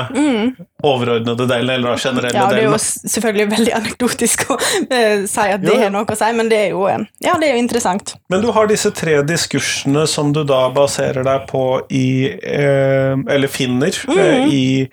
overordnede 0.87 1.47
delen, 1.51 1.71
eller 1.75 1.91
da 1.91 1.97
generelle 1.99 2.31
delen. 2.33 2.43
Ja, 2.43 2.49
det 2.55 2.61
er 2.63 2.69
jo 2.69 2.79
selvfølgelig 2.79 3.47
veldig 3.51 3.73
anekdotisk 3.75 4.45
å 4.53 4.59
eh, 4.95 5.25
si 5.27 5.47
at 5.51 5.65
det 5.65 5.75
har 5.81 5.91
noe 5.91 6.07
å 6.07 6.19
si, 6.19 6.29
men 6.39 6.49
det 6.53 6.61
er 6.69 6.69
jo, 6.77 6.85
eh, 6.87 7.03
ja, 7.25 7.35
det 7.41 7.49
er 7.49 7.57
jo 7.57 7.63
interessant. 7.65 8.15
Men 8.31 8.45
du 8.45 8.53
har 8.55 8.71
disse 8.71 8.93
tre 8.95 9.17
diskursene 9.27 10.07
som 10.07 10.31
du 10.37 10.45
da 10.47 10.69
baserer 10.75 11.27
deg 11.27 11.49
på 11.51 11.65
i 11.91 12.07
eh, 12.31 13.17
Eller 13.29 13.49
finner 13.51 13.89
eh, 13.91 14.39
Mhm. 14.39 14.49
i 14.53 14.89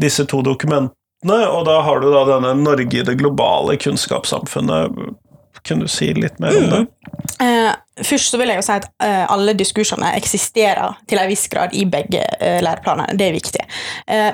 disse 0.00 0.24
to 0.30 0.40
dokumentene, 0.46 1.38
og 1.50 1.64
da 1.66 1.80
har 1.82 2.00
du 2.00 2.08
da 2.12 2.24
denne 2.28 2.54
Norge 2.62 3.00
i 3.00 3.04
det 3.04 3.16
globale 3.18 3.76
kunnskapssamfunnet. 3.76 4.94
Kunne 5.68 5.84
du 5.84 5.92
si 5.92 6.08
litt 6.16 6.38
mer 6.40 6.56
om 6.56 6.70
det? 6.72 6.84
Uh, 7.38 7.72
først 8.06 8.32
så 8.32 8.38
vil 8.40 8.50
jeg 8.50 8.60
jo 8.60 8.64
si 8.66 8.74
at 8.74 8.86
uh, 9.04 9.24
alle 9.30 9.54
diskursene 9.58 10.12
eksisterer 10.16 10.96
til 11.10 11.20
en 11.20 11.28
viss 11.30 11.44
grad 11.52 11.74
i 11.76 11.84
begge 11.88 12.22
uh, 12.40 12.58
læreplanene. 12.64 13.16
Det 13.18 13.28
er 13.28 13.36
viktig. 13.36 13.64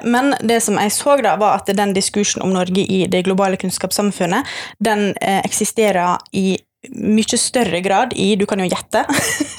Men 0.06 0.34
det 0.40 0.60
som 0.62 0.78
jeg 0.78 0.92
så 0.94 1.16
da, 1.24 1.34
var 1.40 1.58
at 1.58 1.72
den 1.76 1.94
diskursen 1.96 2.44
om 2.44 2.52
Norge 2.54 2.84
i 2.84 3.04
det 3.10 3.24
globale 3.26 3.58
kunnskapssamfunnet, 3.60 4.46
den 4.78 5.12
eksisterer 5.20 6.22
i 6.32 6.54
mye 6.90 7.38
større 7.38 7.80
grad 7.80 8.12
i 8.16 8.34
Du 8.36 8.46
kan 8.46 8.60
jo 8.60 8.66
gjette. 8.68 9.04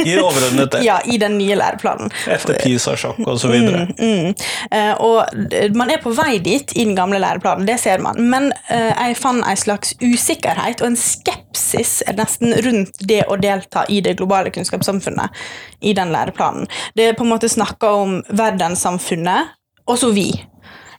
I 0.05 0.17
overordnet 0.20 0.72
det. 0.72 0.84
ja, 0.89 1.00
i 1.05 1.17
den 1.22 1.38
nye 1.38 1.58
læreplanen. 1.58 2.12
Etter 2.32 2.60
PISA-sjokk 2.62 3.22
og 3.25 3.39
så 3.41 3.51
videre. 3.51 3.86
Mm, 3.98 4.05
mm. 4.05 4.34
Uh, 4.72 4.94
og 5.05 5.75
man 5.77 5.91
er 5.94 6.01
på 6.03 6.13
vei 6.15 6.38
dit 6.44 6.75
i 6.75 6.86
den 6.86 6.96
gamle 6.98 7.20
læreplanen, 7.22 7.67
det 7.67 7.79
ser 7.82 8.03
man. 8.03 8.20
Men 8.32 8.51
uh, 8.70 8.91
jeg 8.91 9.20
fant 9.20 9.46
en 9.46 9.60
slags 9.60 9.96
usikkerhet 10.03 10.84
og 10.84 10.91
en 10.91 11.00
skepsis 11.00 12.00
nesten 12.15 12.55
rundt 12.65 13.00
det 13.08 13.24
å 13.29 13.39
delta 13.41 13.86
i 13.91 14.01
det 14.05 14.17
globale 14.20 14.53
kunnskapssamfunnet 14.55 15.46
i 15.86 15.94
den 15.98 16.13
læreplanen. 16.13 16.70
Det 16.96 17.10
er 17.10 17.17
på 17.17 17.25
en 17.25 17.34
måte 17.34 17.51
snakka 17.51 17.91
om 18.01 18.20
verdenssamfunnet, 18.29 19.55
og 19.86 20.00
så 20.01 20.12
vi. 20.15 20.29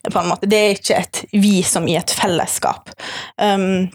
På 0.06 0.20
en 0.20 0.28
måte. 0.30 0.46
Det 0.46 0.58
er 0.58 0.76
ikke 0.76 0.98
et 1.00 1.22
vi 1.34 1.60
som 1.66 1.86
i 1.90 1.96
et 1.98 2.12
fellesskap. 2.14 2.92
Um, 3.42 3.88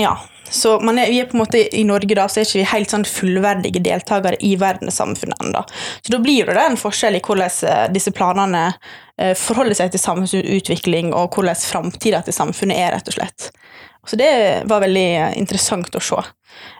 ja, 0.00 0.16
så 0.50 0.76
er, 0.78 1.10
vi 1.10 1.20
er 1.20 1.26
på 1.26 1.36
en 1.36 1.42
måte 1.42 1.60
I 1.76 1.84
Norge 1.86 2.14
da, 2.16 2.26
så 2.28 2.40
er 2.40 2.46
ikke 2.46 2.60
vi 2.60 2.66
helt 2.70 2.92
sånn 2.92 3.06
fullverdige 3.08 3.82
deltakere 3.84 4.38
i 4.44 4.54
verdenssamfunnet 4.60 5.42
ennå. 5.42 5.64
Så 6.04 6.14
da 6.14 6.20
blir 6.22 6.50
det 6.50 6.60
en 6.62 6.78
forskjell 6.78 7.18
i 7.18 7.22
hvordan 7.24 7.58
eh, 7.70 7.84
disse 7.94 8.12
planene 8.14 8.66
eh, 8.70 9.34
forholder 9.38 9.78
seg 9.78 9.94
til 9.94 10.02
samfunnsutvikling, 10.02 11.12
og 11.16 11.34
hvordan 11.34 11.58
framtida 11.58 12.22
til 12.26 12.36
samfunnet 12.36 12.80
er, 12.80 12.94
rett 12.94 13.10
og 13.10 13.18
slett. 13.18 13.50
Så 14.04 14.20
det 14.20 14.30
var 14.70 14.84
veldig 14.84 15.08
eh, 15.16 15.38
interessant 15.40 15.96
å 15.96 16.02
se. 16.02 16.22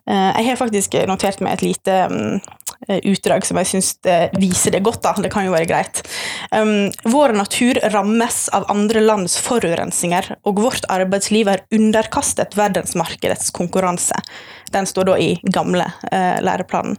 Jeg 0.06 0.46
har 0.46 0.58
faktisk 0.60 0.92
notert 1.08 1.40
meg 1.42 1.56
et 1.56 1.62
lite 1.64 1.94
mm, 2.12 2.36
utdrag 2.88 3.46
som 3.46 3.58
jeg 3.60 3.70
syns 3.70 3.90
viser 4.38 4.74
det 4.74 4.82
godt. 4.84 5.02
da, 5.04 5.14
Det 5.16 5.30
kan 5.32 5.46
jo 5.46 5.54
være 5.54 5.68
greit. 5.68 6.02
Um, 6.50 6.90
vår 7.04 7.34
natur 7.36 7.78
rammes 7.92 8.48
av 8.54 8.66
andre 8.72 9.00
lands 9.04 9.36
forurensninger, 9.42 10.34
og 10.44 10.60
vårt 10.62 10.86
arbeidsliv 10.92 11.48
er 11.50 11.64
underkastet 11.74 12.56
verdensmarkedets 12.58 13.50
konkurranse. 13.54 14.18
Den 14.74 14.88
står 14.90 15.08
da 15.10 15.16
i 15.20 15.30
gamle 15.54 15.86
uh, 16.10 16.40
læreplanen. 16.44 16.96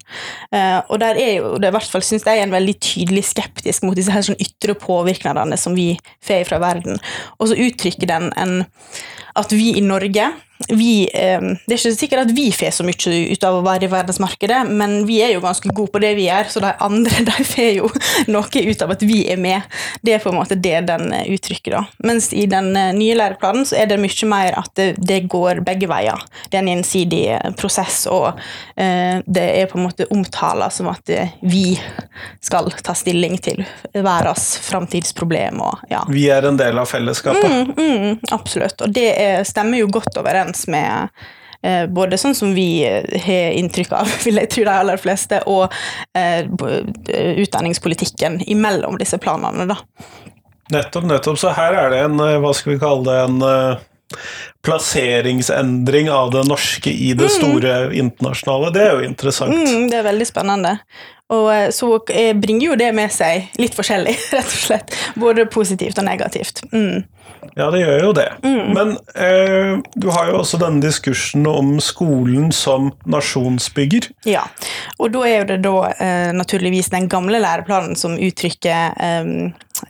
Uh, 0.53 0.79
og 0.89 0.99
der 1.03 1.19
er 1.19 1.33
jo, 1.39 1.55
det 1.59 1.71
i 1.71 1.75
hvert 1.75 1.91
fall 1.91 2.05
synes 2.05 2.25
jeg 2.27 2.43
en 2.43 2.55
veldig 2.55 2.77
tydelig 2.79 3.25
skeptisk 3.31 3.85
mot 3.85 3.97
disse 3.97 4.13
her 4.13 4.25
sånn 4.25 4.39
ytre 4.41 4.77
påvirkningene 4.79 5.59
som 5.59 5.75
vi 5.77 5.93
får 6.25 6.47
fra 6.49 6.61
verden. 6.63 7.01
Og 7.39 7.51
så 7.51 7.59
uttrykker 7.67 8.09
den 8.09 8.31
en 8.39 8.61
at 9.35 9.55
vi 9.55 9.73
i 9.77 9.83
Norge 9.85 10.31
vi, 10.67 11.09
eh, 11.13 11.41
Det 11.41 11.73
er 11.73 11.79
ikke 11.79 11.97
sikkert 11.97 12.29
at 12.29 12.31
vi 12.35 12.47
får 12.55 12.71
så 12.77 12.85
mye 12.87 13.15
ut 13.31 13.43
av 13.43 13.57
å 13.57 13.63
være 13.65 13.87
i 13.87 13.91
verdensmarkedet, 13.91 14.61
men 14.71 15.03
vi 15.07 15.19
er 15.23 15.33
jo 15.33 15.43
ganske 15.43 15.69
gode 15.75 15.91
på 15.91 15.99
det 15.99 16.13
vi 16.15 16.29
gjør, 16.29 16.49
så 16.49 16.63
de 16.63 16.71
andre 16.85 17.23
de 17.29 17.45
får 17.45 17.71
jo 17.81 17.89
noe 18.31 18.63
ut 18.71 18.85
av 18.85 18.93
at 18.95 19.03
vi 19.03 19.19
er 19.31 19.41
med. 19.41 19.65
Det 20.01 20.15
er 20.15 20.23
på 20.23 20.31
en 20.31 20.39
måte 20.39 20.55
det 20.55 20.85
den 20.87 21.11
eh, 21.13 21.27
uttrykker. 21.35 21.75
da. 21.75 21.83
Mens 22.07 22.31
i 22.33 22.45
den 22.49 22.71
eh, 22.79 22.93
nye 22.95 23.17
læreplanen 23.19 23.67
så 23.67 23.79
er 23.81 23.91
det 23.91 23.99
mye 24.01 24.29
mer 24.31 24.55
at 24.61 24.71
det, 24.79 24.87
det 24.97 25.25
går 25.31 25.59
begge 25.65 25.89
veier. 25.91 26.23
Det 26.49 26.59
er 26.59 26.63
en 26.63 26.71
gjensidig 26.71 27.23
prosess, 27.59 28.05
og 28.11 28.39
eh, 28.79 29.19
det 29.25 29.45
er 29.59 29.69
på 29.71 29.79
en 29.79 29.89
måte 29.89 30.07
omtala 30.13 30.69
som 30.71 30.87
at 30.91 31.11
vi 31.45 31.75
skal 32.43 32.71
ta 32.83 32.95
stilling 32.97 33.35
til 33.43 33.59
verdens 33.93 34.55
framtidsproblem 34.63 35.59
og 35.63 35.83
ja. 35.91 36.01
Vi 36.09 36.25
er 36.31 36.47
en 36.47 36.57
del 36.57 36.79
av 36.79 36.87
fellesskapet. 36.89 37.75
Mm, 37.75 38.23
absolutt. 38.35 38.79
Og 38.85 38.93
det 38.95 39.07
er, 39.11 39.24
stemmer 39.47 39.81
jo 39.81 39.89
godt 39.93 40.17
overens 40.21 40.65
med 40.71 41.09
eh, 41.65 41.85
både 41.91 42.19
sånn 42.21 42.35
som 42.37 42.53
vi 42.55 42.85
eh, 42.87 43.07
har 43.25 43.57
inntrykk 43.59 43.95
av, 43.97 44.13
vil 44.25 44.41
jeg 44.41 44.51
tro 44.53 44.67
de 44.67 44.75
aller 44.75 45.01
fleste, 45.01 45.41
og 45.49 45.73
eh, 46.17 46.45
eh, 46.45 47.41
utdanningspolitikken 47.43 48.41
imellom 48.45 48.99
disse 49.01 49.19
planene, 49.21 49.67
da. 49.71 49.79
Nettopp, 50.73 51.05
nettopp. 51.05 51.37
Så 51.37 51.51
her 51.53 51.75
er 51.77 51.91
det 51.93 52.05
en, 52.07 52.17
eh, 52.23 52.39
hva 52.41 52.53
skal 52.57 52.75
vi 52.75 52.81
kalle 52.81 53.05
det, 53.05 53.19
en 53.27 53.41
eh, 53.45 53.83
plasseringsendring 54.65 56.09
av 56.13 56.31
det 56.33 56.45
norske 56.49 56.89
i 56.89 57.11
det 57.17 57.29
store 57.33 57.75
internasjonale. 57.97 58.71
Det 58.73 58.81
er 58.81 58.93
jo 58.97 59.05
interessant. 59.05 59.53
Mm, 59.53 59.89
det 59.91 59.99
er 59.99 60.07
veldig 60.07 60.27
spennende. 60.29 60.77
Og 61.33 61.49
eh, 61.53 61.69
så 61.73 61.89
eh, 62.13 62.35
bringer 62.37 62.71
jo 62.71 62.77
det 62.79 62.91
med 62.95 63.13
seg 63.13 63.49
litt 63.61 63.75
forskjellig, 63.77 64.13
rett 64.35 64.45
og 64.51 64.63
slett. 64.67 64.95
Både 65.17 65.47
positivt 65.49 65.97
og 66.01 66.07
negativt. 66.07 66.63
Mm. 66.73 67.05
Ja, 67.55 67.69
det 67.71 67.81
gjør 67.83 68.01
jo 68.07 68.11
det. 68.17 68.27
Men 68.43 68.95
eh, 69.15 69.75
du 69.95 70.09
har 70.11 70.29
jo 70.29 70.39
også 70.41 70.59
denne 70.61 70.81
diskursen 70.83 71.45
om 71.47 71.75
skolen 71.83 72.49
som 72.55 72.91
nasjonsbygger. 73.09 74.09
Ja, 74.27 74.43
og 74.99 75.13
da 75.13 75.23
er 75.27 75.37
jo 75.37 75.49
det 75.53 75.59
da 75.65 75.75
eh, 75.93 76.31
naturligvis 76.35 76.91
den 76.93 77.09
gamle 77.11 77.39
læreplanen 77.43 77.95
som 77.99 78.17
uttrykker 78.17 78.97
eh, 78.97 79.29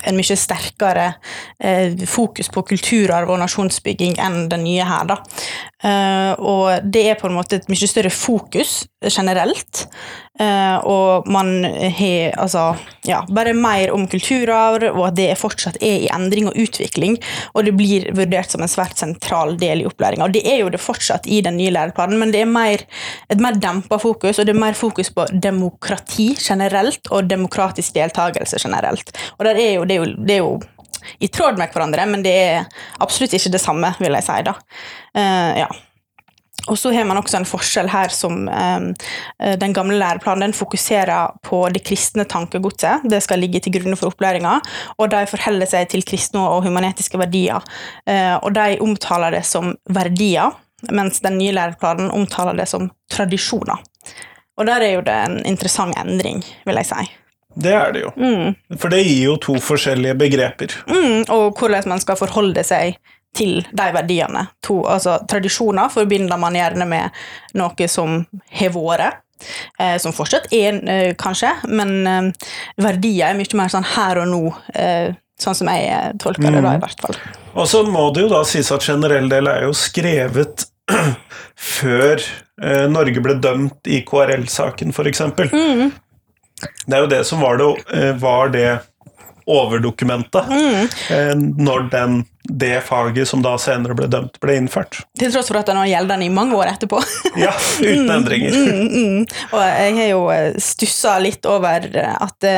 en 0.10 0.18
mye 0.18 0.38
sterkere 0.40 1.08
eh, 1.60 1.96
fokus 2.10 2.52
på 2.54 2.66
kulturarv 2.72 3.32
og 3.34 3.42
nasjonsbygging 3.42 4.18
enn 4.22 4.46
den 4.52 4.66
nye 4.66 4.86
her, 4.86 5.08
da. 5.10 5.20
Eh, 5.86 6.34
og 6.42 6.86
det 6.90 7.04
er 7.12 7.20
på 7.20 7.30
en 7.30 7.38
måte 7.38 7.60
et 7.60 7.68
mye 7.70 7.90
større 7.90 8.12
fokus 8.14 8.86
generelt, 9.06 9.84
eh, 10.42 10.78
og 10.82 11.28
man 11.30 11.62
har 11.66 12.34
altså 12.42 12.64
ja, 13.06 13.20
bare 13.30 13.54
mer 13.54 13.94
om 13.94 14.08
kulturarv, 14.10 14.88
og 14.96 15.04
at 15.12 15.18
det 15.20 15.28
fortsatt 15.38 15.78
er 15.86 16.08
i 16.08 16.10
endring 16.14 16.50
og 16.50 16.58
utvikling, 16.58 17.20
og 17.54 17.68
det 17.68 17.76
blir 17.78 18.10
vurdert 18.18 18.56
som 18.56 18.66
en 18.66 18.72
svært 18.72 18.98
sentral 19.02 19.56
del 19.62 19.84
i 19.84 19.88
opplæringa. 19.90 20.26
Og 20.26 20.34
det 20.34 20.46
er 20.50 20.64
jo 20.64 20.72
det 20.74 20.82
fortsatt 20.82 21.30
i 21.30 21.44
den 21.46 21.60
nye 21.60 21.74
læreplanen, 21.76 22.18
men 22.22 22.34
det 22.34 22.42
er 22.42 22.50
mer, 22.50 22.86
et 23.30 23.44
mer 23.44 23.60
dempa 23.62 24.02
fokus, 24.02 24.40
og 24.40 24.50
det 24.50 24.56
er 24.56 24.64
mer 24.66 24.78
fokus 24.80 25.14
på 25.14 25.28
demokrati 25.32 26.32
generelt, 26.40 27.12
og 27.14 27.30
demokratisk 27.30 27.94
deltakelse 27.94 28.58
generelt. 28.64 29.14
Og 29.38 29.46
er 29.46 29.76
jo, 29.76 29.86
det, 29.86 30.00
er 30.00 30.02
jo, 30.02 30.26
det 30.26 30.34
er 30.40 30.42
jo 30.42 30.56
i 31.20 31.30
tråd 31.32 31.60
med 31.60 31.74
hverandre, 31.74 32.06
men 32.10 32.24
det 32.26 32.36
er 32.36 32.86
absolutt 33.04 33.36
ikke 33.38 33.54
det 33.56 33.64
samme, 33.64 33.92
vil 34.02 34.18
jeg 34.18 34.28
si, 34.28 34.40
da. 34.48 34.56
Uh, 35.18 35.52
ja. 35.64 35.70
Og 36.72 36.80
så 36.82 36.90
har 36.96 37.06
man 37.06 37.20
også 37.20 37.38
en 37.38 37.46
forskjell 37.46 37.90
her 37.94 38.10
som 38.10 38.48
um, 38.50 38.88
den 39.62 39.74
gamle 39.76 40.00
læreplanen 40.02 40.48
den 40.48 40.56
fokuserer 40.58 41.36
på 41.46 41.60
det 41.70 41.84
kristne 41.86 42.26
tankegodset. 42.26 43.06
Det 43.12 43.20
skal 43.22 43.44
ligge 43.44 43.62
til 43.62 43.76
grunn 43.76 43.98
for 44.00 44.10
opplæringa, 44.10 44.56
og 44.98 45.12
de 45.14 45.22
forholder 45.30 45.70
seg 45.70 45.92
til 45.92 46.06
kristne 46.08 46.42
og 46.42 46.66
humanetiske 46.66 47.22
verdier. 47.22 47.62
Uh, 48.10 48.38
og 48.40 48.56
de 48.58 48.80
omtaler 48.82 49.38
det 49.38 49.44
som 49.46 49.76
verdier, 49.94 50.56
mens 50.90 51.22
den 51.22 51.38
nye 51.38 51.54
læreplanen 51.56 52.10
omtaler 52.14 52.58
det 52.58 52.68
som 52.72 52.90
tradisjoner. 53.14 53.86
Og 54.56 54.68
der 54.68 54.82
er 54.82 54.96
jo 54.96 55.06
det 55.06 55.16
en 55.28 55.40
interessant 55.46 55.98
endring, 56.00 56.42
vil 56.66 56.82
jeg 56.82 56.90
si. 56.90 57.06
Det 57.56 57.74
er 57.74 57.92
det 57.96 58.06
jo. 58.06 58.14
For 58.78 58.92
det 58.92 59.04
gir 59.06 59.22
jo 59.30 59.36
to 59.42 59.58
forskjellige 59.64 60.18
begreper. 60.20 60.76
Mm, 60.92 61.26
og 61.32 61.60
hvordan 61.60 61.88
man 61.94 62.04
skal 62.04 62.20
forholde 62.20 62.64
seg 62.68 62.98
til 63.36 63.66
de 63.76 63.90
verdiene. 63.96 64.46
To, 64.68 64.82
altså, 64.88 65.18
tradisjoner 65.30 65.92
forbinder 65.92 66.40
man 66.40 66.56
gjerne 66.56 66.88
med 66.88 67.22
noe 67.60 67.92
som 67.92 68.24
har 68.60 68.76
vært. 68.76 69.22
Eh, 69.80 69.98
som 70.00 70.14
fortsatt 70.16 70.48
er, 70.56 70.78
eh, 70.90 71.14
kanskje, 71.20 71.50
men 71.68 72.08
eh, 72.08 72.48
verdier 72.80 73.34
er 73.34 73.36
mye 73.36 73.58
mer 73.60 73.72
sånn 73.74 73.88
her 73.96 74.22
og 74.24 74.30
nå. 74.32 74.44
Eh, 74.74 75.12
sånn 75.40 75.58
som 75.60 75.68
jeg 75.68 75.90
eh, 75.92 76.14
tolker 76.22 76.48
det, 76.48 76.64
da, 76.64 76.78
i 76.78 76.82
hvert 76.82 77.04
fall. 77.04 77.20
Og 77.56 77.68
så 77.68 77.84
må 77.88 78.08
det 78.16 78.26
jo 78.26 78.32
da 78.32 78.42
sies 78.48 78.72
at 78.72 78.88
generell 78.88 79.28
del 79.32 79.52
er 79.52 79.68
jo 79.68 79.76
skrevet 79.76 80.66
før 81.76 82.24
eh, 82.24 82.86
Norge 82.92 83.24
ble 83.24 83.36
dømt 83.44 83.92
i 83.92 84.02
KRL-saken, 84.08 84.96
f.eks. 84.96 85.24
Mm. 85.52 85.92
Det 86.86 86.98
er 86.98 87.06
jo 87.06 87.12
det 87.12 87.24
som 87.28 87.42
var 87.44 87.58
det, 87.62 87.72
eh, 87.94 88.14
var 88.22 88.54
det 88.54 88.70
overdokumentet 89.46 90.48
Mm. 90.50 90.88
når 91.62 91.90
den, 91.92 92.26
det 92.50 92.80
faget 92.84 93.28
som 93.30 93.44
da 93.46 93.52
senere 93.62 93.94
ble 93.94 94.08
dømt, 94.10 94.40
ble 94.42 94.56
innført. 94.58 95.04
Til 95.20 95.30
tross 95.30 95.52
for 95.52 95.60
at 95.60 95.68
den 95.70 95.78
har 95.78 95.86
gjeldende 95.86 96.26
i 96.26 96.32
mange 96.34 96.58
år 96.58 96.72
etterpå. 96.72 96.98
Ja, 97.38 97.52
uten 97.78 98.10
endringer. 98.10 98.56
Mm, 98.56 98.88
mm. 98.90 99.28
Og 99.52 99.62
jeg 99.62 99.96
har 100.00 100.10
jo 100.10 100.24
eh, 100.34 100.58
stussa 100.58 101.20
litt 101.22 101.46
over 101.46 101.86
at 101.94 102.50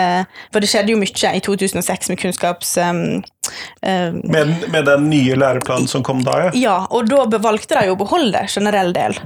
For 0.54 0.64
det 0.64 0.70
skjedde 0.72 0.94
jo 0.94 1.02
mye 1.02 1.34
i 1.36 1.44
2006 1.44 2.10
med 2.14 2.22
kunnskaps... 2.24 2.78
Um, 2.78 3.04
um, 3.84 4.22
Med, 4.24 4.56
med 4.72 4.86
den 4.88 5.10
nye 5.10 5.36
læreplanen 5.36 5.88
som 5.92 6.04
kom 6.08 6.24
da, 6.24 6.40
ja. 6.48 6.52
Ja, 6.56 6.80
og 6.88 7.12
da 7.12 7.40
valgte 7.44 7.82
de 7.82 7.92
å 7.92 8.00
beholde 8.00 8.48
generell 8.48 8.94
del. 8.96 9.18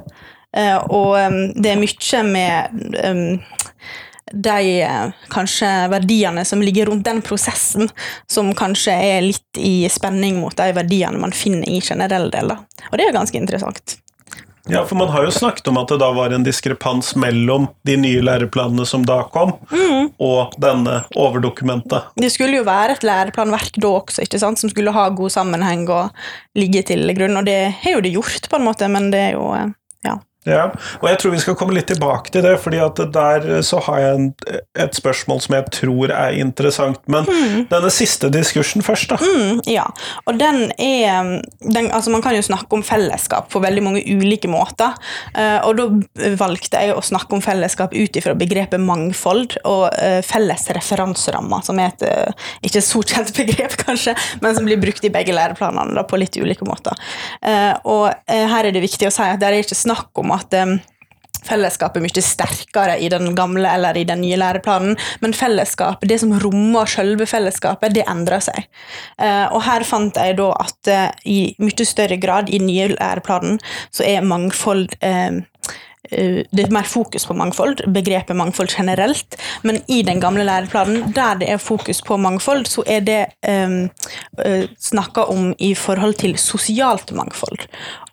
Uh, 0.57 0.81
og 0.89 1.13
um, 1.15 1.41
det 1.61 1.75
er 1.75 1.79
mye 1.79 2.23
med 2.27 2.95
em, 3.05 3.21
de 4.33 4.81
eh, 4.81 5.11
kanskje 5.33 5.69
verdiene 5.91 6.45
som 6.45 6.61
ligger 6.61 6.91
rundt 6.91 7.05
den 7.05 7.21
prosessen, 7.25 7.89
som 8.27 8.53
kanskje 8.57 8.95
er 8.95 9.25
litt 9.29 9.59
i 9.59 9.89
spenning 9.91 10.39
mot 10.41 10.55
de 10.57 10.71
verdiene 10.75 11.19
man 11.21 11.35
finner 11.35 11.67
i 11.69 11.81
generell 11.81 12.31
del. 12.33 12.53
Da. 12.53 12.61
Og 12.91 12.97
det 12.99 13.09
er 13.09 13.19
ganske 13.19 13.37
interessant. 13.37 13.97
Ja, 14.69 14.85
for 14.85 14.95
man 14.95 15.09
har 15.09 15.25
jo 15.25 15.31
snakket 15.31 15.67
om 15.67 15.77
at 15.81 15.89
det 15.89 15.97
da 16.03 16.11
var 16.13 16.33
en 16.33 16.43
diskrepans 16.45 17.15
mellom 17.17 17.65
de 17.87 17.95
nye 17.97 18.21
læreplanene 18.21 18.85
som 18.85 19.05
da 19.05 19.23
kom, 19.33 19.55
og 20.21 20.53
denne 20.61 20.99
overdokumentet. 21.17 22.13
Det 22.21 22.29
skulle 22.29 22.59
jo 22.59 22.67
være 22.67 22.95
et 22.95 23.05
læreplanverk 23.05 23.79
da 23.81 23.93
også, 23.97 24.21
ikke 24.25 24.41
sant? 24.41 24.61
som 24.61 24.69
skulle 24.69 24.93
ha 24.93 25.07
god 25.17 25.33
sammenheng 25.33 25.87
og 25.89 26.13
ligge 26.57 26.85
til 26.91 27.09
grunn, 27.17 27.39
og 27.41 27.49
det 27.49 27.57
har 27.81 27.97
jo 27.97 28.03
det 28.05 28.13
gjort, 28.13 28.49
på 28.51 28.59
en 28.59 28.67
måte, 28.69 28.89
men 28.91 29.09
det 29.13 29.23
er 29.31 29.33
jo 29.39 29.49
eh, 29.57 29.73
ja. 30.05 30.19
Ja, 30.49 30.71
og 30.97 31.03
jeg 31.05 31.19
tror 31.21 31.33
vi 31.35 31.39
skal 31.43 31.53
komme 31.53 31.75
litt 31.75 31.85
tilbake 31.91 32.31
til 32.33 32.41
det, 32.41 32.55
fordi 32.63 32.79
at 32.81 32.97
der 33.13 33.43
så 33.65 33.77
har 33.85 33.99
jeg 34.01 34.15
en, 34.17 34.23
et 34.81 34.95
spørsmål 34.97 35.41
som 35.43 35.53
jeg 35.53 35.67
tror 35.75 36.13
er 36.15 36.37
interessant. 36.41 36.97
Men 37.05 37.27
denne 37.69 37.91
siste 37.93 38.31
diskursen 38.33 38.81
først, 38.81 39.13
da. 39.13 39.19
Mm, 39.21 39.59
ja, 39.69 39.83
og 40.25 40.39
den 40.41 40.71
er 40.81 41.43
den, 41.61 41.91
altså 41.93 42.09
Man 42.09 42.23
kan 42.25 42.33
jo 42.33 42.41
snakke 42.41 42.73
om 42.73 42.81
fellesskap 42.83 43.51
på 43.53 43.61
veldig 43.61 43.83
mange 43.85 44.01
ulike 44.01 44.49
måter. 44.49 44.97
eh, 45.37 45.59
og 45.61 45.77
da 45.77 46.33
valgte 46.39 46.81
jeg 46.81 46.95
å 46.95 47.05
snakke 47.05 47.37
om 47.37 47.43
fellesskap 47.45 47.93
ut 47.93 48.17
ifra 48.17 48.33
begrepet 48.37 48.81
mangfold 48.81 49.59
og 49.69 49.91
eh, 49.93 50.19
felles 50.25 50.65
referanserammer, 50.73 51.61
som 51.65 51.79
er 51.79 51.93
et 51.93 52.07
eh, 52.09 52.49
ikke 52.65 52.81
så 52.81 53.03
kjent 53.05 53.33
begrep, 53.41 53.77
kanskje, 53.85 54.15
men 54.41 54.57
som 54.57 54.65
blir 54.65 54.81
brukt 54.81 55.05
i 55.05 55.13
begge 55.13 55.37
læreplanene 55.37 55.93
da, 55.99 56.05
på 56.07 56.17
litt 56.17 56.41
ulike 56.41 56.65
måter. 56.65 56.97
Eh, 57.45 57.77
og 57.85 58.09
eh, 58.25 58.47
her 58.49 58.65
er 58.65 58.73
det 58.73 58.83
viktig 58.89 59.09
å 59.11 59.13
si 59.13 59.29
at 59.29 59.39
det 59.41 59.51
er 59.51 59.61
ikke 59.61 59.77
snakk 59.77 60.09
om 60.17 60.30
at 60.35 60.57
eh, 60.57 60.79
Fellesskapet 61.41 61.97
er 61.97 62.05
mye 62.05 62.21
sterkere 62.21 62.97
i 63.01 63.07
den 63.09 63.31
gamle 63.37 63.69
eller 63.73 63.97
i 63.97 64.05
den 64.05 64.21
nye 64.21 64.37
læreplanen, 64.37 64.97
men 65.23 65.33
fellesskap, 65.33 66.03
det 66.05 66.19
som 66.21 66.35
rommer 66.43 66.89
selve 66.89 67.25
fellesskapet, 67.25 67.95
det 67.95 68.05
endrer 68.09 68.43
seg. 68.45 68.67
Eh, 69.17 69.47
og 69.49 69.63
her 69.65 69.85
fant 69.87 70.19
jeg 70.21 70.37
da 70.37 70.51
at 70.61 70.91
eh, 70.91 71.07
i 71.25 71.39
mye 71.61 71.87
større 71.87 72.19
grad 72.21 72.51
i 72.51 72.61
den 72.61 72.69
nye 72.69 72.91
læreplanen 72.93 73.57
så 73.89 74.05
er 74.05 74.27
mangfold 74.27 74.93
eh, 75.01 75.41
det 76.09 76.63
er 76.65 76.73
mer 76.73 76.87
fokus 76.89 77.27
på 77.29 77.35
mangfold, 77.37 77.83
begrepet 77.93 78.35
mangfold 78.35 78.71
generelt, 78.73 79.37
men 79.61 79.77
i 79.87 80.01
den 80.03 80.19
gamle 80.19 80.43
læreplanen, 80.43 81.11
der 81.13 81.37
det 81.39 81.49
er 81.53 81.61
fokus 81.61 82.01
på 82.01 82.17
mangfold, 82.17 82.65
så 82.67 82.83
er 82.89 83.03
det 83.05 83.19
um, 83.47 83.85
snakka 84.81 85.27
om 85.29 85.51
i 85.61 85.75
forhold 85.77 86.17
til 86.23 86.33
sosialt 86.41 87.13
mangfold. 87.15 87.67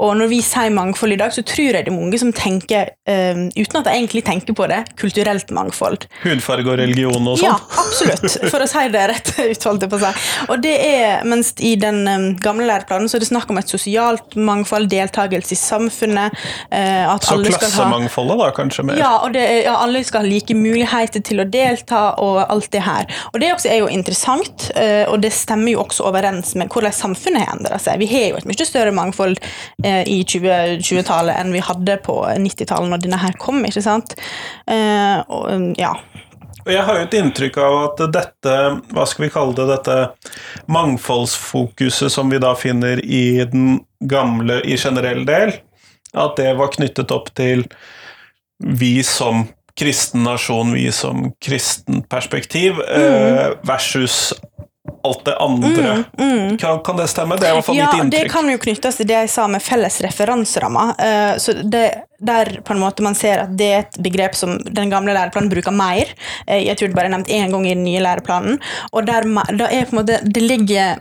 Og 0.04 0.12
når 0.20 0.30
vi 0.30 0.40
sier 0.44 0.70
mangfold 0.74 1.16
i 1.16 1.18
dag, 1.20 1.32
så 1.32 1.42
tror 1.42 1.78
jeg 1.78 1.86
det 1.86 1.92
er 1.92 1.96
mange 1.96 2.20
som 2.20 2.32
tenker, 2.36 2.92
um, 3.08 3.48
uten 3.56 3.80
at 3.80 3.88
de 3.88 3.96
egentlig 3.96 4.24
tenker 4.28 4.54
på 4.54 4.68
det, 4.70 4.82
kulturelt 5.00 5.50
mangfold. 5.56 6.04
Hudfarge 6.22 6.68
og 6.68 6.78
religion 6.82 7.24
og 7.24 7.40
sånn. 7.40 7.48
Ja, 7.48 7.56
absolutt, 7.56 8.36
for 8.52 8.62
å 8.62 8.68
si 8.68 8.84
det 8.94 9.06
rett 9.14 9.32
ut. 9.38 9.64
holdt 9.64 9.88
jeg 9.88 9.92
på 9.94 9.98
å 9.98 10.04
si. 10.04 10.28
Og 10.52 10.62
det 10.62 10.76
er, 10.84 11.24
mens 11.28 11.54
i 11.64 11.72
den 11.80 12.04
um, 12.04 12.28
gamle 12.44 12.68
læreplanen 12.68 13.08
så 13.08 13.16
er 13.16 13.24
det 13.24 13.32
snakk 13.32 13.48
om 13.50 13.58
et 13.64 13.72
sosialt 13.72 14.36
mangfold, 14.36 14.92
deltakelse 14.92 15.56
i 15.56 15.60
samfunnet. 15.64 16.36
uh, 16.68 17.14
at 17.14 17.24
Så 17.24 17.38
alle 17.38 17.56
skal 17.56 17.72
ha 17.72 17.77
klassemangfoldet, 17.78 18.38
da, 18.42 18.50
kanskje 18.56 18.84
mer. 18.88 19.00
ja, 19.00 19.12
og 19.24 19.32
det, 19.36 19.44
ja, 19.64 19.76
alle 19.82 20.02
skal 20.06 20.24
ha 20.24 20.30
like 20.30 20.56
muligheter 20.58 21.24
til 21.24 21.42
å 21.42 21.48
delta 21.48 22.02
og 22.22 22.42
alt 22.44 22.70
det 22.74 22.84
her. 22.86 23.08
Og 23.32 23.40
det 23.42 23.52
også 23.54 23.72
er 23.72 23.82
jo 23.82 23.90
interessant, 23.92 24.68
eh, 24.74 25.04
og 25.08 25.22
det 25.24 25.32
stemmer 25.36 25.74
jo 25.74 25.82
også 25.86 26.08
overens 26.10 26.54
med 26.58 26.72
hvordan 26.72 26.94
samfunnet 26.94 27.46
har 27.46 27.56
endra 27.56 27.80
seg. 27.82 28.00
Vi 28.02 28.10
har 28.12 28.30
jo 28.32 28.40
et 28.42 28.48
mye 28.48 28.68
større 28.68 28.94
mangfold 28.94 29.38
eh, 29.84 30.04
i 30.08 30.22
2020-tallet 30.28 31.38
enn 31.38 31.54
vi 31.54 31.64
hadde 31.64 31.98
på 32.04 32.20
90-tallet 32.38 32.92
når 32.92 33.04
denne 33.04 33.20
her 33.22 33.36
kom, 33.40 33.62
ikke 33.66 33.84
sant? 33.84 34.16
Eh, 34.68 35.18
og, 35.28 35.50
um, 35.52 35.70
ja. 35.78 35.94
Jeg 36.68 36.84
har 36.84 36.98
jo 36.98 37.04
et 37.06 37.14
inntrykk 37.16 37.56
av 37.64 37.76
at 37.80 38.00
dette, 38.12 38.54
hva 38.92 39.04
skal 39.08 39.24
vi 39.24 39.30
kalle 39.32 39.56
det, 39.56 39.68
dette 39.70 39.94
mangfoldsfokuset 40.68 42.12
som 42.12 42.28
vi 42.28 42.40
da 42.42 42.52
finner 42.58 43.00
i 43.00 43.40
den 43.48 43.78
gamle, 44.04 44.60
i 44.68 44.76
generell 44.76 45.24
del, 45.28 45.54
at 46.14 46.36
det 46.40 46.54
var 46.58 46.72
knyttet 46.74 47.14
opp 47.14 47.32
til 47.36 47.66
vi 48.58 48.98
som 49.06 49.46
kristen 49.78 50.24
nasjon, 50.26 50.72
vi 50.74 50.88
som 50.92 51.28
kristen 51.44 52.02
perspektiv, 52.10 52.80
mm. 52.80 53.60
versus 53.62 54.32
alt 55.04 55.24
det 55.24 55.36
andre. 55.36 56.04
Kan, 56.58 56.80
kan 56.80 56.96
det 56.96 57.08
stemme? 57.08 57.36
Det 57.36 57.46
er 57.46 57.50
i 57.50 57.58
hvert 57.58 57.64
fall 57.64 57.76
Mm. 57.78 57.84
ja, 57.84 58.04
mitt 58.04 58.12
det 58.12 58.30
kan 58.32 58.48
jo 58.50 58.58
knyttes 58.58 58.98
til 58.98 59.06
det 59.08 59.14
jeg 59.14 59.30
sa 59.30 59.46
med 59.46 59.62
felles 59.62 60.00
referanserammer. 60.02 60.94
Eh, 60.98 61.36
så 61.38 61.54
det, 61.62 61.84
der 62.18 62.60
på 62.64 62.74
en 62.74 62.80
måte 62.82 63.04
man 63.04 63.14
ser 63.14 63.44
at 63.44 63.52
det 63.58 63.68
er 63.68 63.84
et 63.84 63.98
begrep 64.02 64.34
som 64.34 64.56
den 64.58 64.90
gamle 64.90 65.14
læreplanen 65.14 65.50
bruker 65.52 65.74
mer. 65.74 66.10
Eh, 66.46 66.64
jeg 66.66 66.78
tror 66.78 66.90
det 66.90 66.98
bare 66.98 67.10
er 67.10 67.16
nevnt 67.16 67.30
én 67.30 67.52
gang 67.54 67.66
i 67.66 67.74
den 67.76 67.84
nye 67.86 68.02
læreplanen. 68.02 68.58
Og 68.92 69.06
der, 69.06 69.28
da 69.54 69.70
er 69.70 69.86
på 69.86 69.96
en 69.96 70.02
måte 70.02 70.18
Det 70.24 70.42
ligger 70.42 70.98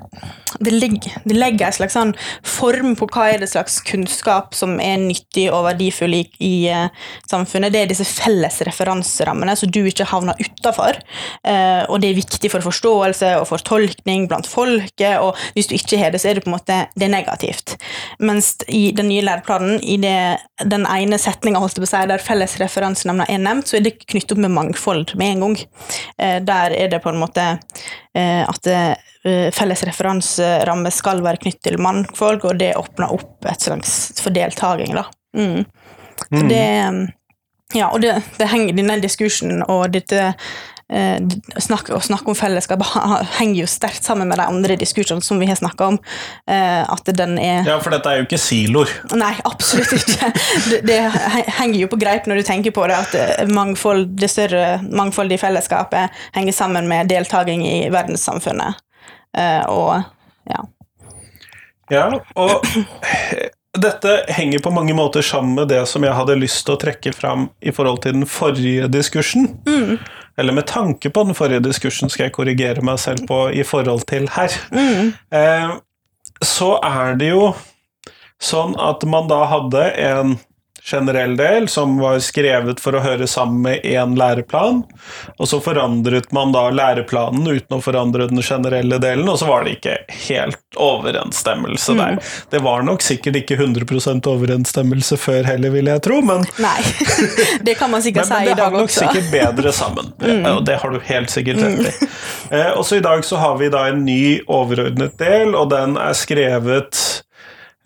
det 0.60 0.74
legger, 0.74 1.18
det 1.24 1.38
legger 1.38 1.68
en 1.68 1.76
slags 1.76 1.96
sånn 1.98 2.14
form 2.46 2.96
på 2.98 3.08
hva 3.14 3.28
er 3.32 3.42
det 3.42 3.50
slags 3.52 3.80
kunnskap 3.86 4.56
som 4.58 4.78
er 4.84 5.00
nyttig 5.02 5.48
og 5.54 5.66
verdifull 5.68 6.16
i, 6.18 6.24
i 6.44 6.54
eh, 6.72 6.88
samfunnet. 7.30 7.74
Det 7.74 7.84
er 7.84 7.92
disse 7.92 8.08
felles 8.08 8.60
referanserammene, 8.68 9.56
så 9.58 9.70
du 9.70 9.82
ikke 9.86 10.08
havner 10.12 10.40
utafor. 10.42 11.00
Eh, 11.48 11.84
og 11.88 12.02
det 12.02 12.12
er 12.12 12.20
viktig 12.20 12.52
for 12.54 12.66
forståelse 12.66 13.34
og 13.42 13.48
fortolkning 13.52 14.28
blant 14.32 14.50
folket, 14.50 15.20
og 15.22 15.38
hvis 15.56 15.70
du 15.70 15.76
ikke 15.78 16.02
har 16.02 16.14
det, 16.14 16.22
så 16.24 16.32
er 16.32 16.40
det 16.40 16.46
på 16.46 16.52
en 16.52 16.58
måte 16.58 16.80
det 16.98 17.08
er 17.08 17.14
negativt. 17.14 17.78
Mens 18.24 18.54
i 18.68 18.90
den 18.96 19.10
nye 19.12 19.26
læreplanen, 19.26 19.80
i 19.84 20.00
det, 20.02 20.18
den 20.66 20.88
ene 20.90 21.20
setninga 21.22 21.62
der 22.08 22.24
felles 22.24 22.58
referansenavner 22.62 23.30
er 23.30 23.42
nevnt, 23.42 23.70
så 23.70 23.78
er 23.78 23.86
det 23.86 23.98
knyttet 24.06 24.36
opp 24.36 24.44
med 24.44 24.54
mangfold 24.56 25.16
med 25.20 25.36
en 25.36 25.46
gang. 25.46 25.58
Eh, 26.18 26.38
der 26.44 26.76
er 26.78 26.92
det 26.92 27.04
på 27.04 27.14
en 27.14 27.22
måte 27.22 27.48
at 28.20 28.70
eh, 28.72 29.50
felles 29.56 29.84
referanseramme 29.88 30.92
skal 30.94 31.22
være 31.26 31.42
knyttet 31.44 31.66
til 31.70 31.82
mannfolk, 31.84 32.48
og 32.48 32.60
det 32.62 32.76
åpner 32.80 33.14
opp 33.14 33.48
et 33.50 33.68
slags 33.68 33.98
for 34.22 34.36
deltaking, 34.36 34.96
da. 34.98 35.08
Mm. 35.38 35.66
Så 36.28 36.44
det 36.50 36.66
Ja, 37.76 37.90
og 37.92 38.00
det, 38.02 38.14
det 38.40 38.48
henger 38.48 38.78
denne 38.78 38.96
diskursen 39.04 39.60
og 39.68 39.92
dette 39.92 40.32
eh, 40.94 41.20
snakk, 41.62 41.92
å 41.96 42.00
snakke 42.04 42.32
om 42.32 42.38
fellesskap 42.38 42.84
henger 43.40 43.62
jo 43.64 43.70
sterkt 43.70 44.08
sammen 44.08 44.30
med 44.30 44.40
de 44.42 44.48
andre 44.48 44.78
diskursene 44.80 45.24
som 45.26 45.40
vi 45.40 45.50
har 45.50 45.60
snakka 45.60 45.92
om. 45.94 46.00
eh, 46.48 46.84
at 46.84 47.12
den 47.18 47.38
er 47.40 47.68
Ja, 47.68 47.80
for 47.84 47.94
dette 47.96 48.12
er 48.12 48.22
jo 48.22 48.28
ikke 48.28 48.42
siloer. 48.42 48.92
Nei, 49.18 49.34
absolutt 49.48 49.94
ikke. 49.98 50.32
Det, 50.68 50.82
det 50.88 51.00
henger 51.58 51.80
jo 51.80 51.88
på 51.92 52.00
greip 52.02 52.26
når 52.28 52.42
du 52.42 52.48
tenker 52.48 52.74
på 52.76 52.88
det, 52.90 52.98
at 52.98 53.16
eh, 53.18 53.46
mangfold, 53.52 54.10
det 54.20 54.30
større 54.32 54.80
mangfoldet 54.84 55.38
i 55.38 55.42
fellesskapet 55.42 56.14
henger 56.36 56.56
sammen 56.56 56.90
med 56.90 57.12
deltaking 57.12 57.64
i 57.68 57.78
verdenssamfunnet. 57.94 58.82
Eh, 59.38 59.64
og 59.70 60.02
ja. 60.50 60.64
Ja, 61.92 62.08
og 62.36 62.66
dette 63.88 64.14
henger 64.36 64.64
på 64.64 64.74
mange 64.76 64.96
måter 64.98 65.24
sammen 65.26 65.56
med 65.56 65.70
det 65.72 65.84
som 65.90 66.04
jeg 66.04 66.16
hadde 66.18 66.40
lyst 66.40 66.66
til 66.66 66.76
å 66.76 66.82
trekke 66.82 67.14
fram 67.16 67.50
i 67.62 67.74
forhold 67.76 68.02
til 68.04 68.18
den 68.18 68.28
forrige 68.30 68.90
diskursen. 68.92 69.52
Eller 70.38 70.54
med 70.54 70.68
tanke 70.70 71.10
på 71.10 71.24
den 71.26 71.36
forrige 71.38 71.64
diskursen, 71.66 72.12
skal 72.14 72.28
jeg 72.28 72.36
korrigere 72.36 72.84
meg 72.86 73.00
selv 73.02 73.26
på 73.30 73.48
i 73.50 73.64
forhold 73.66 74.06
til 74.10 74.28
her. 74.36 74.54
Eh, 75.34 75.72
så 76.46 76.76
er 76.86 77.18
det 77.18 77.32
jo 77.32 77.56
sånn 78.38 78.76
at 78.78 79.02
man 79.10 79.30
da 79.32 79.42
hadde 79.50 79.88
en 79.98 80.38
generell 80.88 81.36
del 81.38 81.68
som 81.68 81.98
var 82.00 82.20
skrevet 82.24 82.80
for 82.80 82.96
å 82.96 83.02
høre 83.04 83.28
sammen 83.28 83.60
med 83.66 83.86
én 83.88 84.16
læreplan, 84.20 84.84
og 85.38 85.50
så 85.50 85.60
forandret 85.64 86.32
man 86.36 86.54
da 86.56 86.68
læreplanen 86.72 87.48
uten 87.48 87.78
å 87.78 87.82
forandre 87.84 88.30
den 88.32 88.42
generelle 88.42 89.00
delen, 89.04 89.28
og 89.28 89.40
så 89.42 89.50
var 89.50 89.66
det 89.66 89.78
ikke 89.78 89.98
helt 90.30 90.80
overensstemmelse 90.80 91.98
der. 91.98 92.22
Det 92.54 92.62
var 92.64 92.86
nok 92.88 93.04
sikkert 93.04 93.42
ikke 93.42 93.60
100% 93.60 94.32
overensstemmelse 94.32 95.20
før 95.20 95.44
heller, 95.50 95.76
vil 95.76 95.92
jeg 95.92 96.04
tro, 96.08 96.22
men 96.24 96.48
Nei. 96.64 96.80
det 97.68 97.76
kan 97.80 97.92
man 97.92 98.06
sikkert 98.06 98.32
men, 98.32 98.48
men 98.48 98.48
også. 98.48 98.48
Men 98.48 98.56
det 98.56 98.58
dag 98.62 98.66
hang 98.72 98.80
nok 98.80 98.96
sikkert 98.96 99.32
bedre 99.34 99.76
sammen. 99.76 100.12
Og 100.58 100.64
det 100.66 100.80
har 100.82 100.94
du 100.94 101.00
helt 101.04 101.34
sikkert 101.34 101.64
rett 101.64 101.88
i. 101.92 102.10
Eh, 102.56 102.72
også 102.80 103.02
i 103.02 103.04
dag 103.04 103.26
så 103.26 103.40
har 103.42 103.58
vi 103.60 103.68
da 103.74 103.88
en 103.92 104.06
ny 104.08 104.40
overordnet 104.48 105.18
del, 105.20 105.56
og 105.58 105.70
den 105.74 105.98
er 106.00 106.16
skrevet 106.16 107.02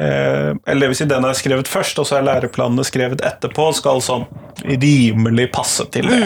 eh, 0.01 0.51
Eller 0.67 0.91
vil 0.91 0.97
si, 0.97 1.07
den 1.09 1.27
er 1.27 1.37
skrevet 1.37 1.69
først, 1.71 1.99
og 2.01 2.09
så 2.09 2.19
er 2.19 2.27
læreplanene 2.27 2.85
skrevet 2.87 3.23
etterpå, 3.25 3.69
skal 3.77 4.01
sånn 4.03 4.25
rimelig 4.65 5.49
passe 5.53 5.87
til 5.93 6.09
det. 6.11 6.21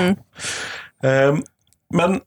Eh, 1.06 1.38
men 1.96 2.20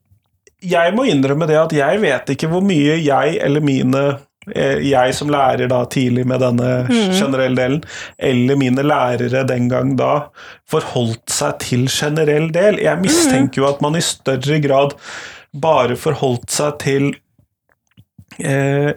jeg 0.65 0.95
må 0.97 1.05
innrømme 1.07 1.47
det 1.47 1.59
at 1.59 1.75
jeg 1.77 2.01
vet 2.03 2.33
ikke 2.35 2.49
hvor 2.51 2.65
mye 2.67 2.97
jeg 2.99 3.37
eller 3.45 3.63
mine 3.63 4.03
eh, 4.51 4.81
jeg 4.83 5.15
som 5.15 5.31
lærer 5.31 5.71
da 5.71 5.85
tidlig 5.91 6.25
med 6.27 6.43
denne 6.43 6.71
generelle 7.21 7.59
delen, 7.59 7.81
eller 8.19 8.59
mine 8.59 8.85
lærere 8.87 9.45
den 9.47 9.69
gang 9.71 9.95
da, 9.99 10.29
forholdt 10.71 11.31
seg 11.31 11.59
til 11.63 11.87
generell 11.93 12.51
del. 12.55 12.81
Jeg 12.83 13.03
mistenker 13.03 13.63
jo 13.63 13.69
at 13.71 13.83
man 13.85 13.99
i 13.99 14.05
større 14.05 14.59
grad 14.65 14.97
bare 15.55 15.97
forholdt 15.97 16.51
seg 16.53 16.79
til 16.83 17.11
eh, 18.43 18.91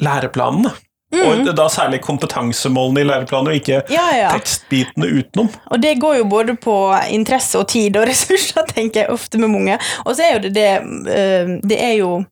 læreplanene. 1.12 1.50
Og 1.52 1.56
da 1.58 1.68
særlig 1.70 2.00
kompetansemålene 2.02 3.02
i 3.04 3.08
læreplaner, 3.10 3.52
og 3.52 3.56
ikke 3.62 3.82
Ja, 3.92 4.08
ja. 4.16 4.32
tekstbitene 4.38 5.10
utenom. 5.20 5.50
Og 5.72 5.82
det 5.84 5.96
går 6.00 6.18
jo 6.22 6.26
både 6.32 6.56
på 6.56 6.76
interesse 7.12 7.60
og 7.60 7.68
tid 7.68 7.98
og 8.00 8.08
ressurser, 8.12 8.64
tenker 8.72 9.04
jeg 9.06 9.10
ofte 9.14 9.38
med 9.42 9.52
mange. 9.54 9.80
Og 10.06 10.16
så 10.16 10.24
er 10.28 10.34
jo 10.38 10.44
det 10.48 10.54
det 10.56 10.70
eh, 11.16 11.56
Det 11.68 11.78
er 11.84 11.96
jo 12.00 12.24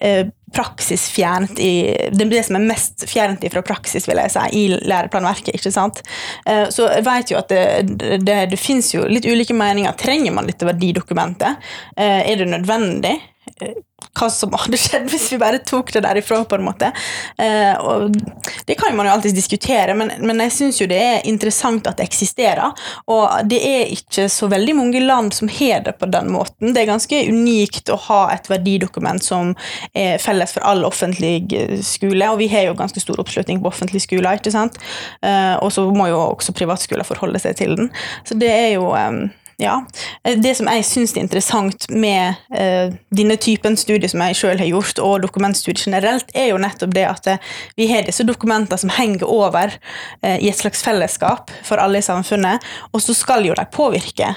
eh, 0.00 0.26
praksis 0.56 1.08
fjernt 1.10 1.58
i 1.60 1.72
Det 2.12 2.22
er 2.26 2.30
det 2.30 2.42
som 2.46 2.56
er 2.56 2.66
mest 2.68 3.04
fjernt 3.10 3.44
fra 3.52 3.62
praksis, 3.66 4.06
vil 4.08 4.16
jeg 4.22 4.30
si, 4.32 4.44
i 4.56 4.66
læreplanverket, 4.88 5.54
ikke 5.58 5.72
sant. 5.74 6.02
Eh, 6.46 6.66
Så 6.70 6.88
jeg 6.92 7.04
vet 7.06 7.30
jo 7.32 7.38
at 7.38 7.48
det, 7.48 7.64
det, 8.24 8.36
det 8.52 8.58
finnes 8.60 8.92
jo 8.94 9.04
litt 9.08 9.26
ulike 9.26 9.54
meninger. 9.56 9.92
Trenger 9.98 10.32
man 10.32 10.46
dette 10.46 10.66
verdidokumentet? 10.68 11.56
Er 11.96 12.36
det 12.36 12.46
nødvendig? 12.48 13.16
Eh, 13.60 13.76
Hva 14.16 14.28
som 14.32 14.52
hadde 14.56 14.78
skjedd 14.80 15.08
hvis 15.10 15.26
vi 15.32 15.38
bare 15.40 15.58
tok 15.64 15.90
det 15.92 16.02
derifra, 16.04 16.42
på 16.48 16.56
en 16.58 16.64
måte. 16.66 16.90
Eh, 17.40 17.74
og 17.80 18.14
det 18.68 18.76
kan 18.78 18.94
man 18.96 19.08
jo 19.08 19.12
alltid 19.14 19.34
diskutere, 19.36 19.94
men, 19.96 20.12
men 20.24 20.40
jeg 20.46 20.54
syns 20.54 20.80
jo 20.80 20.88
det 20.88 20.98
er 21.00 21.28
interessant 21.28 21.88
at 21.88 21.98
det 21.98 22.06
eksisterer. 22.06 22.76
Og 23.12 23.48
det 23.48 23.60
er 23.64 23.92
ikke 23.92 24.28
så 24.32 24.48
veldig 24.52 24.76
mange 24.78 25.02
land 25.04 25.34
som 25.36 25.50
har 25.52 25.84
det 25.86 25.96
på 26.00 26.08
den 26.12 26.30
måten. 26.32 26.72
Det 26.72 26.82
er 26.82 26.90
ganske 26.90 27.22
unikt 27.28 27.92
å 27.92 27.98
ha 28.08 28.20
et 28.34 28.48
verdidokument 28.52 29.24
som 29.24 29.54
er 29.96 30.20
felles 30.22 30.54
for 30.56 30.64
all 30.68 30.84
offentlig 30.88 31.48
skole, 31.84 32.30
og 32.30 32.40
vi 32.40 32.50
har 32.52 32.68
jo 32.68 32.76
ganske 32.78 33.02
stor 33.02 33.20
oppslutning 33.24 33.60
på 33.62 33.72
offentlige 33.72 34.06
skoler, 34.06 34.40
ikke 34.40 34.54
sant. 34.54 34.78
Eh, 35.24 35.56
og 35.60 35.72
så 35.74 35.88
må 35.96 36.08
jo 36.12 36.20
også 36.28 36.56
privatskoler 36.56 37.08
forholde 37.08 37.42
seg 37.42 37.58
til 37.58 37.76
den. 37.80 37.90
Så 38.28 38.38
det 38.38 38.52
er 38.52 38.70
jo 38.76 38.92
eh, 38.96 39.26
ja. 39.56 39.76
Det 40.22 40.52
som 40.58 40.68
jeg 40.68 40.84
syns 40.84 41.14
er 41.16 41.22
interessant 41.24 41.86
med 41.88 42.36
uh, 42.52 42.92
denne 43.16 43.38
typen 43.40 43.78
studier 43.80 44.10
som 44.12 44.20
jeg 44.26 44.36
sjøl 44.36 44.60
har 44.60 44.68
gjort, 44.68 45.00
og 45.00 45.22
dokumentstudier 45.24 45.86
generelt, 45.88 46.32
er 46.36 46.50
jo 46.50 46.60
nettopp 46.60 46.92
det 46.96 47.06
at 47.08 47.30
eh, 47.32 47.54
vi 47.78 47.88
har 47.88 48.04
disse 48.04 48.26
dokumentene 48.28 48.78
som 48.80 48.92
henger 48.92 49.24
over 49.24 49.72
uh, 49.72 50.36
i 50.36 50.50
et 50.50 50.58
slags 50.58 50.84
fellesskap 50.84 51.54
for 51.64 51.80
alle 51.80 52.02
i 52.02 52.04
samfunnet, 52.04 52.64
og 52.92 53.00
så 53.00 53.16
skal 53.16 53.48
jo 53.48 53.56
de 53.56 53.64
påvirke. 53.72 54.34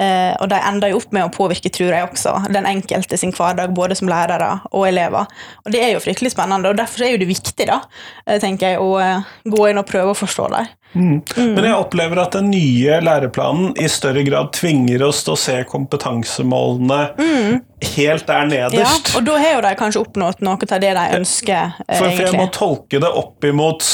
Uh, 0.00 0.32
og 0.40 0.46
de 0.48 0.56
ender 0.64 0.94
jo 0.94 1.00
opp 1.02 1.10
med 1.12 1.26
å 1.26 1.32
påvirke, 1.34 1.68
tror 1.74 1.90
jeg 1.92 2.06
også, 2.06 2.32
den 2.54 2.64
enkelte 2.68 3.18
sin 3.20 3.34
hverdag, 3.36 3.74
både 3.76 3.98
som 3.98 4.08
lærere 4.08 4.54
og 4.70 4.86
elever. 4.88 5.28
Og 5.66 5.74
det 5.74 5.82
er 5.84 5.92
jo 5.92 6.00
fryktelig 6.00 6.32
spennende, 6.32 6.70
og 6.70 6.78
derfor 6.78 7.04
er 7.04 7.12
jo 7.12 7.20
det 7.20 7.28
viktig, 7.28 7.66
da, 7.68 7.82
eh, 8.24 8.38
tenker 8.40 8.72
jeg, 8.72 8.80
å 8.80 8.94
eh, 9.02 9.28
gå 9.44 9.66
inn 9.68 9.82
og 9.82 9.90
prøve 9.90 10.14
å 10.14 10.16
forstå 10.16 10.46
dem. 10.54 10.70
Men 10.92 11.64
jeg 11.64 11.74
opplever 11.76 12.18
at 12.18 12.32
den 12.34 12.48
nye 12.50 12.96
læreplanen 13.04 13.76
i 13.78 13.86
større 13.88 14.24
grad 14.26 14.50
tvinger 14.56 15.04
oss 15.06 15.20
til 15.26 15.36
å 15.36 15.38
se 15.38 15.54
kompetansemålene 15.70 16.98
helt 17.94 18.26
der 18.26 18.48
nederst. 18.50 19.12
Ja, 19.12 19.18
og 19.20 19.24
da 19.28 19.36
har 19.40 19.54
jo 19.54 19.60
de 19.64 19.70
kanskje 19.78 20.02
oppnådd 20.02 20.42
noe 20.44 20.58
av 20.66 20.80
det 20.82 20.90
de 20.98 21.04
ønsker, 21.20 21.72
eh, 21.86 21.96
For, 21.96 22.10
for 22.10 22.26
jeg 22.26 22.36
må 22.36 22.48
tolke 22.52 23.00
det 23.00 23.08
opp 23.22 23.46
imot 23.48 23.86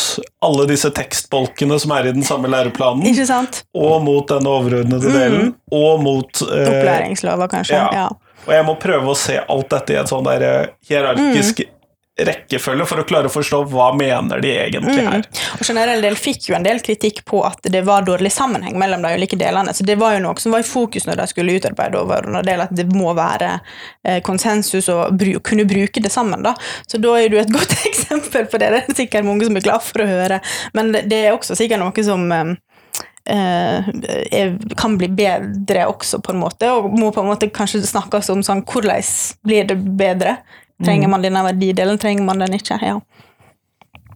alle 0.42 0.66
disse 0.72 0.90
tekstbolkene 0.96 1.78
som 1.82 1.92
er 1.98 2.09
i 2.11 2.16
den 2.16 2.24
samme 2.26 2.48
læreplanen, 2.50 3.04
Ikke 3.12 3.26
sant? 3.28 3.62
og 3.76 4.00
mot 4.06 4.26
den 4.32 4.48
overordnede 4.50 5.12
delen, 5.12 5.54
og 5.70 6.02
mot 6.02 6.42
eh, 6.48 6.66
Opplæringslova, 6.72 7.48
kanskje. 7.52 7.76
ja. 7.76 7.88
Ja. 7.92 8.09
Og 8.46 8.52
jeg 8.54 8.62
må 8.68 8.76
prøve 8.78 9.11
å 9.11 9.16
se 9.18 9.40
alt 9.42 9.70
dette 9.72 9.94
i 9.94 9.96
en 9.98 10.06
sånn 10.06 10.26
der 10.28 10.42
eh, 10.46 10.66
hierarkisk 10.88 11.64
Mm. 11.66 11.72
Rekkefølge 12.16 12.87
for 12.88 13.02
å 13.02 13.05
klare 13.05 13.29
å 13.29 13.33
forstå 13.33 13.59
hva 13.68 13.90
mener 13.96 14.40
de 14.40 14.52
egentlig 14.57 15.02
Mm. 15.02 15.12
her. 15.12 15.26
Og 15.59 15.66
generell 15.66 16.00
del 16.00 16.14
fikk 16.16 16.48
jo 16.48 16.55
en 16.57 16.62
del 16.62 16.81
kritikk 16.81 17.24
på 17.24 17.44
at 17.44 17.61
det 17.62 17.83
var 17.85 18.07
dårlig 18.07 18.33
sammenheng 18.33 18.79
mellom 18.79 19.02
de 19.02 19.14
ulike 19.14 19.37
delene. 19.37 19.74
Så 19.74 19.85
det 19.85 19.98
var 20.00 20.14
jo 20.14 20.22
noe 20.24 20.40
som 20.40 20.52
var 20.52 20.61
i 20.61 20.62
fokus 20.62 21.07
når 21.07 21.16
de 21.16 21.26
skulle 21.26 21.59
utarbeide 21.61 22.00
overordna 22.00 22.42
del, 22.42 22.61
at 22.61 22.72
det 22.72 22.87
må 22.92 23.12
være 23.14 23.61
eh, 24.05 24.20
konsensus 24.22 24.88
og 24.88 25.12
bru 25.18 25.38
kunne 25.40 25.66
bruke 25.68 26.00
det 26.00 26.12
sammen. 26.12 26.42
da. 26.42 26.55
Så 26.87 26.98
da 26.98 27.14
er 27.20 27.29
du 27.29 27.38
et 27.38 27.52
godt 27.59 27.76
eksempel 27.85 28.46
på 28.46 28.59
det. 28.59 28.70
Det 28.70 28.83
er 28.83 29.00
sikkert 29.05 29.24
mange 29.29 29.44
som 29.44 29.57
er 29.57 29.61
glad 29.68 29.83
for 29.83 30.00
å 30.00 30.09
høre. 30.09 30.40
Men 30.72 30.92
det, 30.96 31.12
er 31.12 31.37
også 31.37 31.57
sikkert 31.59 31.85
noe 31.85 32.07
som 32.07 32.33
eh, 32.33 32.57
eh, 33.29 33.88
er, 34.33 34.57
kan 34.76 34.96
bli 34.96 35.09
bedre 35.09 35.87
også, 35.90 36.22
på 36.24 36.33
en 36.33 36.40
måte, 36.40 36.70
og 36.72 36.96
må 36.96 37.12
på 37.12 37.20
en 37.20 37.29
måte 37.29 37.52
kanskje 37.52 37.85
snakkes 37.85 38.31
om 38.33 38.42
sånn 38.46 38.64
hvordan 38.64 39.05
blir 39.44 39.68
det 39.68 39.76
bedre? 40.00 40.38
Trenger 40.84 41.08
man 41.08 41.22
denne 41.22 41.42
verdidelen, 41.42 41.98
trenger 41.98 42.24
man 42.24 42.40
den 42.40 42.52
ikke? 42.58 42.78
Ja. 42.82 42.98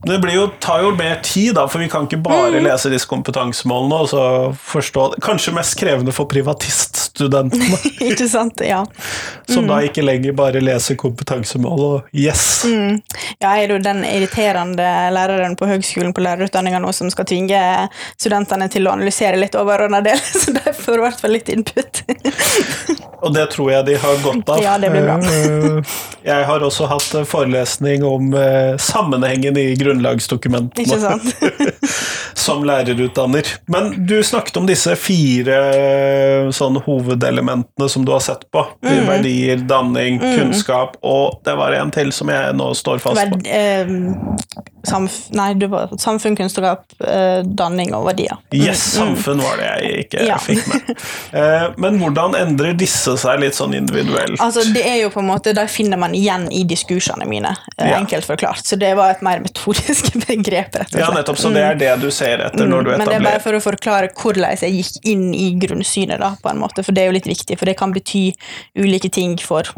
Det 0.06 0.18
blir 0.18 0.32
jo, 0.34 0.46
tar 0.64 0.80
jo 0.82 0.90
mer 0.96 1.18
tid, 1.22 1.54
da, 1.58 1.66
for 1.68 1.78
vi 1.82 1.88
kan 1.92 2.06
ikke 2.06 2.22
bare 2.24 2.50
Mm. 2.56 2.64
lese 2.64 2.88
disse 2.88 3.04
kompetansemålene 3.06 3.98
og 4.00 4.08
så 4.08 4.22
forstå 4.56 5.02
Kanskje 5.20 5.52
mest 5.52 5.76
krevende 5.76 6.12
for 6.16 6.24
privatiststudentene, 6.26 7.76
ikke 8.10 8.28
sant? 8.28 8.60
Ja. 8.64 8.84
som 9.48 9.64
Mm. 9.64 9.68
da 9.68 9.80
ikke 9.84 10.02
lenger 10.04 10.32
bare 10.32 10.60
leser 10.62 10.96
kompetansemål 10.96 11.80
og 11.80 12.02
yes. 12.16 12.64
Ja, 12.64 13.52
jeg 13.56 13.64
er 13.68 13.74
jo 13.74 13.78
den 13.82 14.00
irriterende 14.04 14.88
læreren 15.12 15.56
på 15.58 15.66
høgskolen 15.68 16.14
på 16.16 16.22
lærerutdanninga 16.24 16.80
nå 16.80 16.92
som 16.94 17.10
skal 17.12 17.26
tvinge 17.28 17.60
studentene 18.16 18.70
til 18.72 18.86
å 18.88 18.92
analysere 18.96 19.36
litt 19.36 19.54
overordna 19.58 20.00
del, 20.00 20.16
så 20.40 20.52
de 20.56 20.72
får 20.72 20.96
i 20.96 21.04
hvert 21.04 21.20
fall 21.20 21.30
litt 21.36 21.48
input. 21.52 22.02
Og 23.20 23.34
det 23.34 23.50
tror 23.52 23.68
jeg 23.70 23.84
de 23.84 23.94
har 24.00 24.16
godt 24.24 24.48
av. 24.48 24.62
Ja, 24.64 24.78
det 24.80 24.88
blir 24.94 25.04
bra. 25.04 25.18
Eh, 25.20 25.82
Jeg 26.24 26.44
har 26.48 26.60
også 26.64 26.86
hatt 26.88 27.10
forelesning 27.28 28.00
om 28.04 28.30
eh, 28.32 28.78
sammenhengen 28.80 29.58
i 29.60 29.74
grunnlagsdokumentene. 29.90 30.84
Ikke 30.84 31.00
sant? 31.00 31.34
som 32.40 32.64
lærerutdanner. 32.64 33.46
Men 33.66 34.06
du 34.06 34.22
snakket 34.24 34.56
om 34.56 34.66
disse 34.68 34.94
fire 34.98 35.58
eh, 35.76 36.50
sånn 36.54 36.78
hovedelementene 36.86 37.88
som 37.92 38.04
du 38.06 38.12
har 38.14 38.22
sett 38.24 38.46
på. 38.54 38.64
Mm. 38.84 39.02
Verdier, 39.08 39.64
danning, 39.70 40.20
kunnskap, 40.22 40.96
og 41.02 41.40
det 41.46 41.56
var 41.58 41.76
en 41.78 41.92
til 41.94 42.12
som 42.14 42.30
jeg 42.32 42.54
nå 42.56 42.70
står 42.78 43.02
fast 43.02 43.34
på. 43.34 43.40
Eh, 43.46 43.90
samf 44.88 45.18
nei, 45.36 45.52
var 45.68 45.92
samfunn, 46.00 46.36
kunnskap, 46.38 46.86
eh, 47.04 47.42
danning 47.44 47.92
og 47.96 48.06
verdier. 48.08 48.38
Yes, 48.56 48.80
samfunn 48.96 49.42
var 49.44 49.60
det 49.60 49.68
jeg 49.68 50.06
ikke 50.06 50.26
Ja. 50.26 50.38
fikk 50.40 50.66
med. 50.70 50.90
Eh, 51.30 51.66
Men 51.78 51.98
hvordan 52.00 52.34
endrer 52.34 52.72
disse 52.74 53.12
seg 53.20 53.40
litt 53.42 53.54
sånn 53.54 53.74
individuelt? 53.76 54.40
Altså, 54.42 54.64
det 54.74 54.82
er 54.86 54.96
jo 55.04 55.10
på 55.14 55.20
en 55.22 55.28
måte, 55.28 55.52
De 55.54 55.62
finner 55.70 55.98
man 56.00 56.14
igjen 56.16 56.48
i 56.52 56.64
diskursene 56.64 57.26
mine, 57.28 57.52
eh, 57.76 57.88
Ja. 57.90 57.98
enkelt 58.00 58.26
forklart. 58.26 58.64
Så 58.66 58.78
det 58.78 58.94
var 58.96 59.10
et 59.10 59.22
mer 59.22 59.40
metodisk 59.80 60.14
begrep. 60.26 60.74
rett 60.74 60.84
og 60.84 60.88
slett. 60.88 61.00
Ja, 61.00 61.10
nettopp, 61.14 61.38
så 61.38 61.50
det 61.50 61.64
er 61.64 61.74
det 61.78 61.92
du 62.00 62.10
ser 62.10 62.46
etter 62.46 62.66
når 62.66 62.82
du 62.86 62.90
etablerer 62.94 62.98
Men 62.98 63.08
det 63.08 63.18
er 63.20 63.28
bare 63.32 63.44
for 63.44 63.58
å 63.58 63.62
forklare 63.64 64.10
hvordan 64.14 64.56
jeg 64.56 64.80
gikk 64.80 65.12
inn 65.12 65.30
i 65.34 65.52
grunnsynet, 65.60 66.20
da, 66.20 66.34
på 66.42 66.50
en 66.52 66.60
måte, 66.60 66.84
for 66.86 66.96
det 66.96 67.04
er 67.04 67.12
jo 67.12 67.18
litt 67.18 67.30
viktig, 67.30 67.58
for 67.58 67.70
det 67.70 67.78
kan 67.78 67.94
bety 67.94 68.30
ulike 68.78 69.10
ting 69.12 69.38
for 69.42 69.68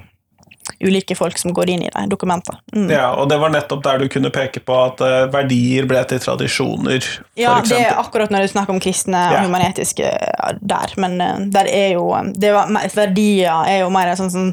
ulike 0.78 1.16
folk 1.18 1.38
som 1.38 1.50
går 1.54 1.72
inn 1.74 1.82
i 1.82 1.90
de 1.90 2.02
dokumentene. 2.10 2.60
Mm. 2.74 2.86
Ja, 2.90 3.08
og 3.18 3.26
det 3.30 3.38
var 3.42 3.50
nettopp 3.50 3.82
der 3.82 3.98
du 3.98 4.06
kunne 4.12 4.30
peke 4.34 4.62
på 4.62 4.76
at 4.78 5.02
uh, 5.02 5.26
verdier 5.32 5.88
ble 5.90 6.02
til 6.06 6.22
tradisjoner, 6.22 7.02
Ja, 7.38 7.56
det 7.66 7.80
er 7.80 7.98
akkurat 7.98 8.30
når 8.30 8.46
du 8.46 8.52
snakker 8.54 8.74
om 8.74 8.80
kristne 8.82 9.24
og 9.32 9.40
og 9.40 9.48
humanetiske 9.48 10.06
ja, 10.06 10.52
der, 10.60 10.94
men 11.02 11.18
uh, 11.18 11.44
der 11.50 11.70
er 11.70 11.94
jo 11.96 12.06
det 12.38 12.54
var, 12.54 12.70
Verdier 12.94 13.66
er 13.66 13.82
jo 13.82 13.90
mer 13.94 14.14
sånn 14.18 14.30
som 14.30 14.50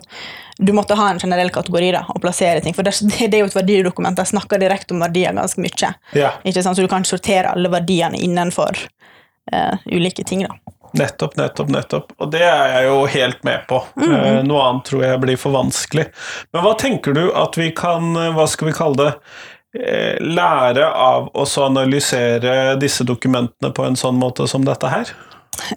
du 0.62 0.74
måtte 0.74 0.93
ha 0.93 1.10
en 1.10 1.19
generell 1.19 1.50
kategori 1.50 1.91
da, 1.95 2.02
og 2.12 2.22
plassere 2.22 2.60
ting. 2.62 2.76
For 2.76 2.84
det, 2.84 2.91
det 3.32 3.32
er 3.32 3.43
jo 3.43 3.48
et 3.48 3.56
verdidokument. 3.56 4.17
De 4.17 4.26
snakker 4.28 4.60
direkte 4.60 4.95
om 4.95 5.04
verdier 5.06 5.36
ganske 5.36 5.63
mye. 5.63 5.93
Ja, 6.17 6.34
Ikke 6.43 6.63
sant? 6.65 6.76
Så 6.76 6.84
du 6.84 6.91
kan 6.91 7.08
sortere 7.08 7.54
alle 7.54 7.72
verdiene 7.72 8.19
innenfor 8.19 8.82
uh, 9.54 9.78
ulike 9.86 10.26
ting. 10.28 10.43
da. 10.43 10.76
nettopp, 11.00 11.38
nettopp, 11.38 11.72
nettopp. 11.72 12.12
Og 12.19 12.32
det 12.34 12.43
er 12.43 12.74
jeg 12.74 12.89
jo 12.89 12.98
helt 13.13 13.48
med 13.48 13.63
på. 13.69 13.80
Eh, 14.04 14.41
Noe 14.43 14.65
annet 14.65 14.89
tror 14.89 15.06
jeg 15.06 15.22
blir 15.24 15.39
for 15.39 15.56
vanskelig. 15.56 16.10
Men 16.52 16.65
hva 16.65 16.76
tenker 16.82 17.15
du 17.15 17.30
at 17.38 17.56
vi 17.60 17.69
kan, 17.78 18.12
eh, 18.17 18.34
hva 18.36 18.48
skal 18.50 18.72
vi 18.72 18.76
kalle 18.76 19.00
det, 19.06 19.13
lære 20.26 20.82
av 20.89 21.28
å 21.38 21.43
analysere 21.62 22.74
disse 22.82 23.06
dokumentene 23.06 23.69
på 23.69 23.84
en 23.86 23.95
sånn 23.95 24.17
måte 24.17 24.48
som 24.50 24.65
dette 24.65 24.89
her? 24.89 25.12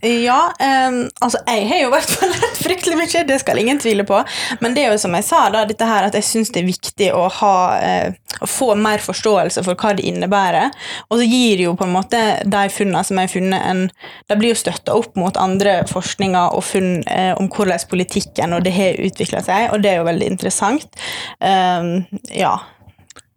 Ja, 0.00 0.52
um, 0.88 0.98
altså 1.20 1.40
jeg 1.46 1.66
har 1.68 1.81
jo 1.83 1.90
i 1.90 1.92
hvert 1.92 2.12
fall 2.14 2.33
lært 2.33 2.61
fryktelig 2.62 2.98
mye, 2.98 3.24
det 3.28 3.38
skal 3.42 3.61
ingen 3.61 3.81
tvile 3.83 4.07
på. 4.09 4.22
Men 4.64 4.76
det 4.76 4.87
er 4.87 4.94
jo 4.94 5.00
som 5.02 5.14
jeg 5.18 5.26
sa, 5.26 5.44
da, 5.52 5.64
dette 5.68 5.88
her 5.88 6.09
at 6.09 6.16
jeg 6.16 6.26
syns 6.28 6.52
det 6.55 6.62
er 6.62 6.68
viktig 6.70 7.11
å, 7.16 7.26
ha, 7.40 7.55
uh, 7.83 8.40
å 8.42 8.48
få 8.48 8.72
mer 8.78 9.02
forståelse 9.05 9.64
for 9.66 9.78
hva 9.78 9.94
det 9.98 10.07
innebærer. 10.09 10.72
Og 11.11 11.20
så 11.20 11.28
gir 11.28 11.64
jo 11.66 11.76
på 11.78 11.88
en 11.88 11.94
måte 11.96 12.22
de 12.42 12.64
funnene 12.72 13.05
som 13.07 13.20
jeg 13.20 13.28
har 13.31 13.35
funnet, 13.37 13.62
en 13.62 13.83
De 14.31 14.37
blir 14.38 14.52
jo 14.52 14.59
støtta 14.59 14.94
opp 14.96 15.16
mot 15.18 15.37
andre 15.37 15.83
forskninger 15.90 16.57
og 16.57 16.64
funn 16.64 17.02
uh, 17.07 17.33
om 17.40 17.50
hvordan 17.52 17.88
politikken 17.90 18.52
og 18.57 18.64
det 18.66 18.74
har 18.76 19.00
utvikla 19.00 19.42
seg, 19.44 19.70
og 19.72 19.83
det 19.83 19.92
er 19.92 20.00
jo 20.00 20.09
veldig 20.09 20.28
interessant. 20.35 21.02
Um, 21.40 22.02
ja. 22.33 22.57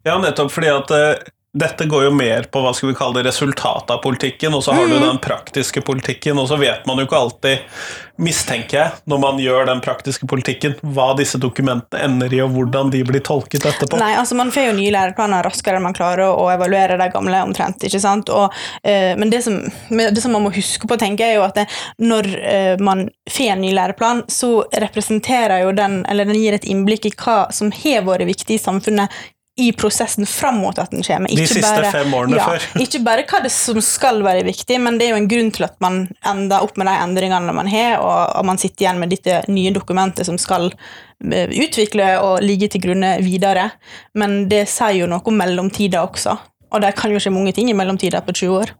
Ja, 0.06 0.18
nettopp 0.22 0.52
fordi 0.54 0.70
at 0.70 0.92
eh, 0.94 1.24
dette 1.56 1.84
går 1.88 2.04
jo 2.04 2.10
mer 2.12 2.42
på 2.52 2.60
hva 2.60 2.72
skal 2.76 2.90
vi 2.90 2.96
kalle 2.98 3.20
det, 3.20 3.30
resultatet 3.30 3.94
av 3.94 4.02
politikken, 4.04 4.54
og 4.54 4.64
så 4.64 4.74
har 4.76 4.90
du 4.90 4.98
den 5.00 5.18
praktiske 5.22 5.80
politikken, 5.80 6.36
og 6.36 6.50
så 6.50 6.58
vet 6.60 6.84
man 6.88 7.00
jo 7.00 7.06
ikke 7.06 7.16
alltid, 7.16 7.78
mistenker 8.20 8.78
jeg, 8.78 8.92
når 9.08 9.20
man 9.22 9.40
gjør 9.40 9.68
den 9.70 9.80
praktiske 9.84 10.28
politikken, 10.28 10.74
hva 10.96 11.10
disse 11.16 11.40
dokumentene 11.40 12.02
ender 12.04 12.34
i, 12.36 12.42
og 12.44 12.52
hvordan 12.52 12.92
de 12.92 13.00
blir 13.08 13.24
tolket 13.24 13.64
etterpå. 13.68 13.96
Nei, 14.00 14.12
altså 14.20 14.36
Man 14.36 14.52
får 14.52 14.68
jo 14.68 14.74
nye 14.76 14.92
læreplaner 14.92 15.46
raskere 15.48 15.80
enn 15.80 15.86
man 15.86 15.96
klarer 15.96 16.28
å 16.28 16.48
evaluere 16.52 16.98
de 17.00 17.08
gamle 17.12 17.40
omtrent. 17.46 17.84
ikke 17.88 18.00
sant? 18.04 18.32
Og, 18.32 18.52
øh, 18.84 19.12
men 19.16 19.32
det 19.32 19.42
som, 19.46 19.56
det 19.88 20.22
som 20.22 20.36
man 20.36 20.44
må 20.44 20.52
huske 20.56 20.88
på, 20.88 20.98
tenker 21.00 21.24
jeg, 21.24 21.36
er 21.36 21.40
jo 21.40 21.46
at 21.46 21.60
det, 21.60 21.66
når 22.04 22.28
øh, 22.36 22.84
man 22.84 23.06
får 23.32 23.54
en 23.54 23.64
ny 23.64 23.72
læreplan, 23.76 24.24
så 24.28 24.52
representerer 24.72 25.64
jo 25.64 25.72
den, 25.76 26.02
eller 26.04 26.28
den 26.28 26.40
gir 26.40 26.56
et 26.56 26.68
innblikk 26.68 27.08
i 27.08 27.14
hva 27.16 27.46
som 27.54 27.72
har 27.72 28.04
vært 28.04 28.28
viktig 28.28 28.58
i 28.58 28.62
samfunnet 28.62 29.12
i 29.58 29.72
prosessen 29.72 30.26
fram 30.26 30.58
mot 30.58 30.78
at 30.78 30.90
den 30.90 31.02
kommer. 31.02 31.28
De 31.28 31.46
siste 31.48 31.90
fem 31.92 32.14
årene 32.14 32.36
ja, 32.36 32.44
før. 32.50 32.66
Ikke 32.84 33.00
bare 33.04 33.24
hva 33.28 33.40
det 33.46 33.52
som 33.54 33.80
skal 33.84 34.20
være 34.24 34.44
viktig, 34.44 34.76
men 34.84 34.98
det 35.00 35.08
er 35.08 35.14
jo 35.14 35.20
en 35.22 35.28
grunn 35.30 35.52
til 35.56 35.64
at 35.64 35.78
man 35.84 36.02
ender 36.28 36.64
opp 36.66 36.76
med 36.76 36.90
de 36.90 36.96
endringene 37.06 37.54
man 37.56 37.70
har, 37.72 37.96
og, 38.02 38.36
og 38.36 38.48
man 38.50 38.60
sitter 38.60 38.84
igjen 38.84 39.00
med 39.00 39.14
dette 39.14 39.40
nye 39.48 39.72
dokumentet 39.72 40.28
som 40.28 40.36
skal 40.40 40.68
eh, 40.68 41.48
utvikle 41.48 42.10
og 42.20 42.44
ligge 42.44 42.68
til 42.74 42.84
grunne 42.84 43.16
videre. 43.24 43.70
Men 44.18 44.42
det 44.50 44.66
sier 44.72 45.00
jo 45.00 45.08
noe 45.10 45.24
om 45.24 45.40
mellomtida 45.40 46.04
også, 46.04 46.36
og 46.68 46.84
det 46.84 46.92
kan 46.98 47.14
jo 47.14 47.22
skje 47.22 47.32
mange 47.32 47.56
ting 47.56 47.72
i 47.72 47.78
mellomtida 47.78 48.20
på 48.26 48.36
20 48.36 48.60
år. 48.60 48.76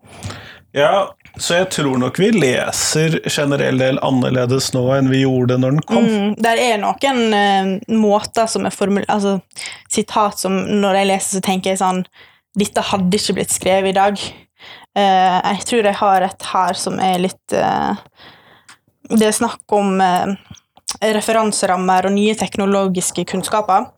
Ja, 0.76 1.06
så 1.36 1.58
jeg 1.58 1.68
tror 1.74 1.98
nok 2.00 2.18
vi 2.20 2.30
leser 2.32 3.18
generell 3.28 3.80
del 3.80 3.98
annerledes 4.04 4.70
nå 4.74 4.84
enn 4.96 5.10
vi 5.12 5.22
gjorde 5.24 5.58
når 5.60 5.76
den 5.76 5.84
kom. 5.88 6.06
Mm, 6.06 6.30
der 6.40 6.60
er 6.62 6.80
noen 6.80 7.20
uh, 7.34 7.92
måter 7.92 8.48
som 8.50 8.64
er 8.68 8.74
formulert 8.74 9.10
Altså 9.12 9.36
sitat 9.92 10.40
som 10.40 10.56
når 10.80 11.00
jeg 11.00 11.10
leser, 11.12 11.30
så 11.36 11.44
tenker 11.44 11.74
jeg 11.74 11.82
sånn 11.82 12.02
Dette 12.56 12.84
hadde 12.88 13.20
ikke 13.20 13.36
blitt 13.36 13.52
skrevet 13.52 13.92
i 13.92 13.96
dag. 13.96 14.22
Uh, 14.96 15.38
jeg 15.52 15.66
tror 15.68 15.90
jeg 15.90 16.00
har 16.00 16.24
et 16.24 16.48
her 16.54 16.80
som 16.80 16.96
er 17.04 17.20
litt 17.20 17.56
uh, 17.56 17.92
Det 19.12 19.28
er 19.28 19.36
snakk 19.36 19.76
om 19.76 20.00
eh, 20.00 20.32
referanserammer 21.00 22.08
og 22.08 22.14
nye 22.16 22.34
teknologiske 22.38 23.26
kunnskaper. 23.28 23.88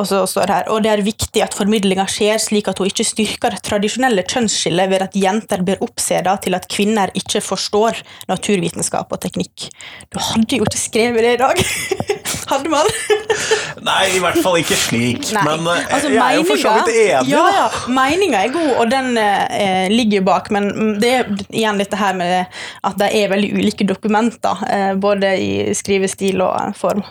Og 0.00 0.08
så 0.08 0.22
står 0.28 0.48
det 0.48 0.56
her, 0.56 0.68
og 0.72 0.84
det 0.84 0.92
er 0.92 1.04
viktig 1.04 1.42
at 1.44 1.56
formidlinga 1.56 2.06
skjer 2.08 2.40
slik 2.40 2.70
at 2.70 2.80
hun 2.80 2.88
ikke 2.88 3.04
styrker 3.04 3.56
det 3.56 3.62
tradisjonelle 3.66 4.24
kjønnsskillet 4.24 4.92
ved 4.92 5.04
at 5.04 5.18
jenter 5.18 5.64
blir 5.66 5.82
oppseda 5.84 6.36
til 6.40 6.56
at 6.56 6.68
kvinner 6.72 7.12
ikke 7.18 7.42
forstår 7.44 8.00
naturvitenskap 8.30 9.12
og 9.12 9.22
teknikk. 9.22 9.68
Du 10.08 10.20
hadde 10.30 10.60
jo 10.60 10.68
ikke 10.68 10.80
skrevet 10.80 11.26
det 11.26 11.36
i 11.36 11.42
dag! 11.44 11.64
hadde 12.50 12.72
man? 12.72 12.88
Nei, 13.88 14.02
i 14.16 14.20
hvert 14.22 14.40
fall 14.44 14.58
ikke 14.60 14.76
slik. 14.78 15.30
Nei. 15.36 15.44
Men 15.46 15.70
eh, 15.72 15.86
Altså, 15.94 16.10
jeg 16.12 16.20
er 16.20 16.38
jo 16.38 16.46
for 16.48 16.60
så 16.60 16.74
vidt 16.78 16.90
enig. 16.94 17.30
Ja, 17.32 17.44
ja, 17.54 17.68
meninga 17.90 18.42
er 18.44 18.52
god, 18.54 18.72
og 18.82 18.90
den 18.92 19.14
eh, 19.20 19.86
ligger 19.92 20.20
jo 20.20 20.26
bak, 20.30 20.50
men 20.54 20.98
det 21.02 21.14
er 21.20 21.32
igjen 21.48 21.80
dette 21.80 22.00
her 22.00 22.16
med 22.18 22.60
at 22.86 23.00
det 23.00 23.10
er 23.16 23.32
veldig 23.32 23.54
ulike 23.60 23.86
dokumenter, 23.88 24.66
eh, 24.68 24.92
både 25.00 25.32
i 25.40 25.50
skrivestil 25.76 26.42
og 26.44 26.76
form. 26.78 27.04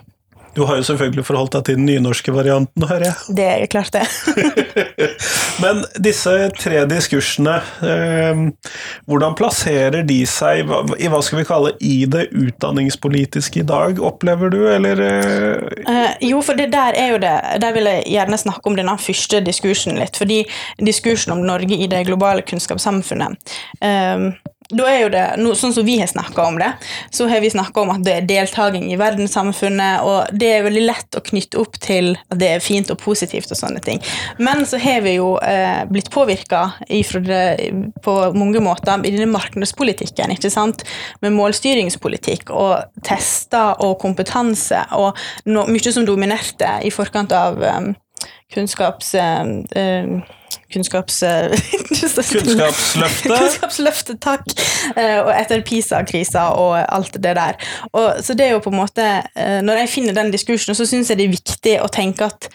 Du 0.59 0.65
har 0.67 0.81
jo 0.81 0.83
selvfølgelig 0.89 1.23
forholdt 1.23 1.55
deg 1.55 1.67
til 1.69 1.79
den 1.79 1.87
nynorske 1.87 2.33
varianten, 2.35 2.87
hører 2.89 3.07
jeg. 3.07 3.35
Det 3.37 3.47
er 3.47 3.65
klart, 3.71 3.95
det. 3.95 4.03
Men 5.63 5.81
disse 6.03 6.35
tre 6.59 6.83
diskursene, 6.89 7.57
eh, 7.83 8.43
hvordan 9.07 9.37
plasserer 9.39 10.03
de 10.07 10.19
seg 10.27 10.67
i 10.99 11.07
hva 11.11 11.23
skal 11.23 11.41
vi 11.41 11.47
kalle 11.47 11.73
i 11.79 12.03
det 12.11 12.27
utdanningspolitiske 12.35 13.63
i 13.63 13.67
dag, 13.67 14.03
opplever 14.03 14.51
du, 14.51 14.61
eller 14.71 15.05
eh, 15.07 15.79
Eh, 15.89 16.11
jo, 16.29 16.41
for 16.45 16.57
det 16.57 16.69
der 16.73 16.95
er 16.97 17.13
jo 17.13 17.17
det 17.21 17.35
Der 17.61 17.73
vil 17.73 17.87
jeg 17.89 18.03
gjerne 18.13 18.37
snakke 18.37 18.69
om 18.69 18.77
denne 18.77 18.97
første 18.99 19.41
diskursen 19.45 19.97
litt. 19.99 20.17
Fordi 20.19 20.43
diskursen 20.81 21.33
om 21.35 21.43
Norge 21.45 21.77
i 21.77 21.89
det 21.89 22.05
globale 22.07 22.43
kunnskapssamfunnet 22.47 23.55
eh, 23.81 24.29
da 24.69 24.85
er 24.85 24.99
jo 25.01 25.09
det, 25.09 25.23
no, 25.41 25.55
Sånn 25.57 25.73
som 25.73 25.85
vi 25.85 25.95
har 25.97 26.09
snakka 26.09 26.43
om 26.45 26.59
det, 26.61 26.69
så 27.15 27.25
har 27.29 27.41
vi 27.41 27.49
snakka 27.49 27.81
om 27.81 27.89
at 27.95 28.03
det 28.05 28.13
er 28.13 28.27
deltaking 28.29 28.85
i 28.93 28.99
verdenssamfunnet, 28.99 30.03
og 30.05 30.29
det 30.37 30.51
er 30.53 30.65
veldig 30.67 30.83
lett 30.85 31.17
å 31.17 31.23
knytte 31.25 31.57
opp 31.61 31.79
til 31.81 32.11
at 32.29 32.37
det 32.37 32.51
er 32.53 32.61
fint 32.63 32.91
og 32.93 32.99
positivt 33.01 33.49
og 33.49 33.57
sånne 33.57 33.81
ting. 33.85 34.01
Men 34.37 34.61
så 34.69 34.77
har 34.81 35.01
vi 35.05 35.15
jo 35.17 35.31
eh, 35.41 35.81
blitt 35.89 36.11
påvirka 36.13 36.61
på 36.85 38.15
mange 38.37 38.61
måter 38.61 39.01
i 39.01 39.13
denne 39.15 39.31
markedspolitikken, 39.33 40.37
ikke 40.37 40.53
sant? 40.53 40.85
med 41.23 41.33
målstyringspolitikk 41.33 42.51
og 42.53 43.01
tester 43.05 43.81
og 43.85 43.97
kompetanse, 44.01 44.83
og 44.93 45.17
no, 45.49 45.65
mye 45.65 45.93
som 45.93 46.05
dominerte 46.05 46.77
i 46.85 46.93
forkant 46.93 47.33
av 47.33 47.57
um, 47.57 47.95
kunnskaps... 48.53 49.15
Um, 49.17 49.63
eh, 49.73 50.35
Kunnskaps... 50.73 51.23
Kunnskapsløftet? 51.89 53.31
Kunnskapsløftet, 53.31 54.19
takk. 54.21 54.45
Eh, 54.95 55.19
og 55.23 55.31
etter 55.33 55.63
PISA-krisa 55.65 56.49
og 56.59 56.77
alt 56.81 57.17
det 57.17 57.35
der. 57.37 57.57
Og, 57.91 58.21
så 58.25 58.35
det 58.37 58.47
er 58.47 58.57
jo 58.57 58.63
på 58.63 58.73
en 58.73 58.79
måte 58.81 59.05
eh, 59.35 59.59
Når 59.65 59.83
jeg 59.83 59.93
finner 59.95 60.17
den 60.17 60.31
diskursen, 60.33 60.77
så 60.77 60.87
syns 60.89 61.09
jeg 61.09 61.19
det 61.19 61.27
er 61.27 61.37
viktig 61.37 61.77
å 61.83 61.89
tenke 61.91 62.29
at 62.29 62.49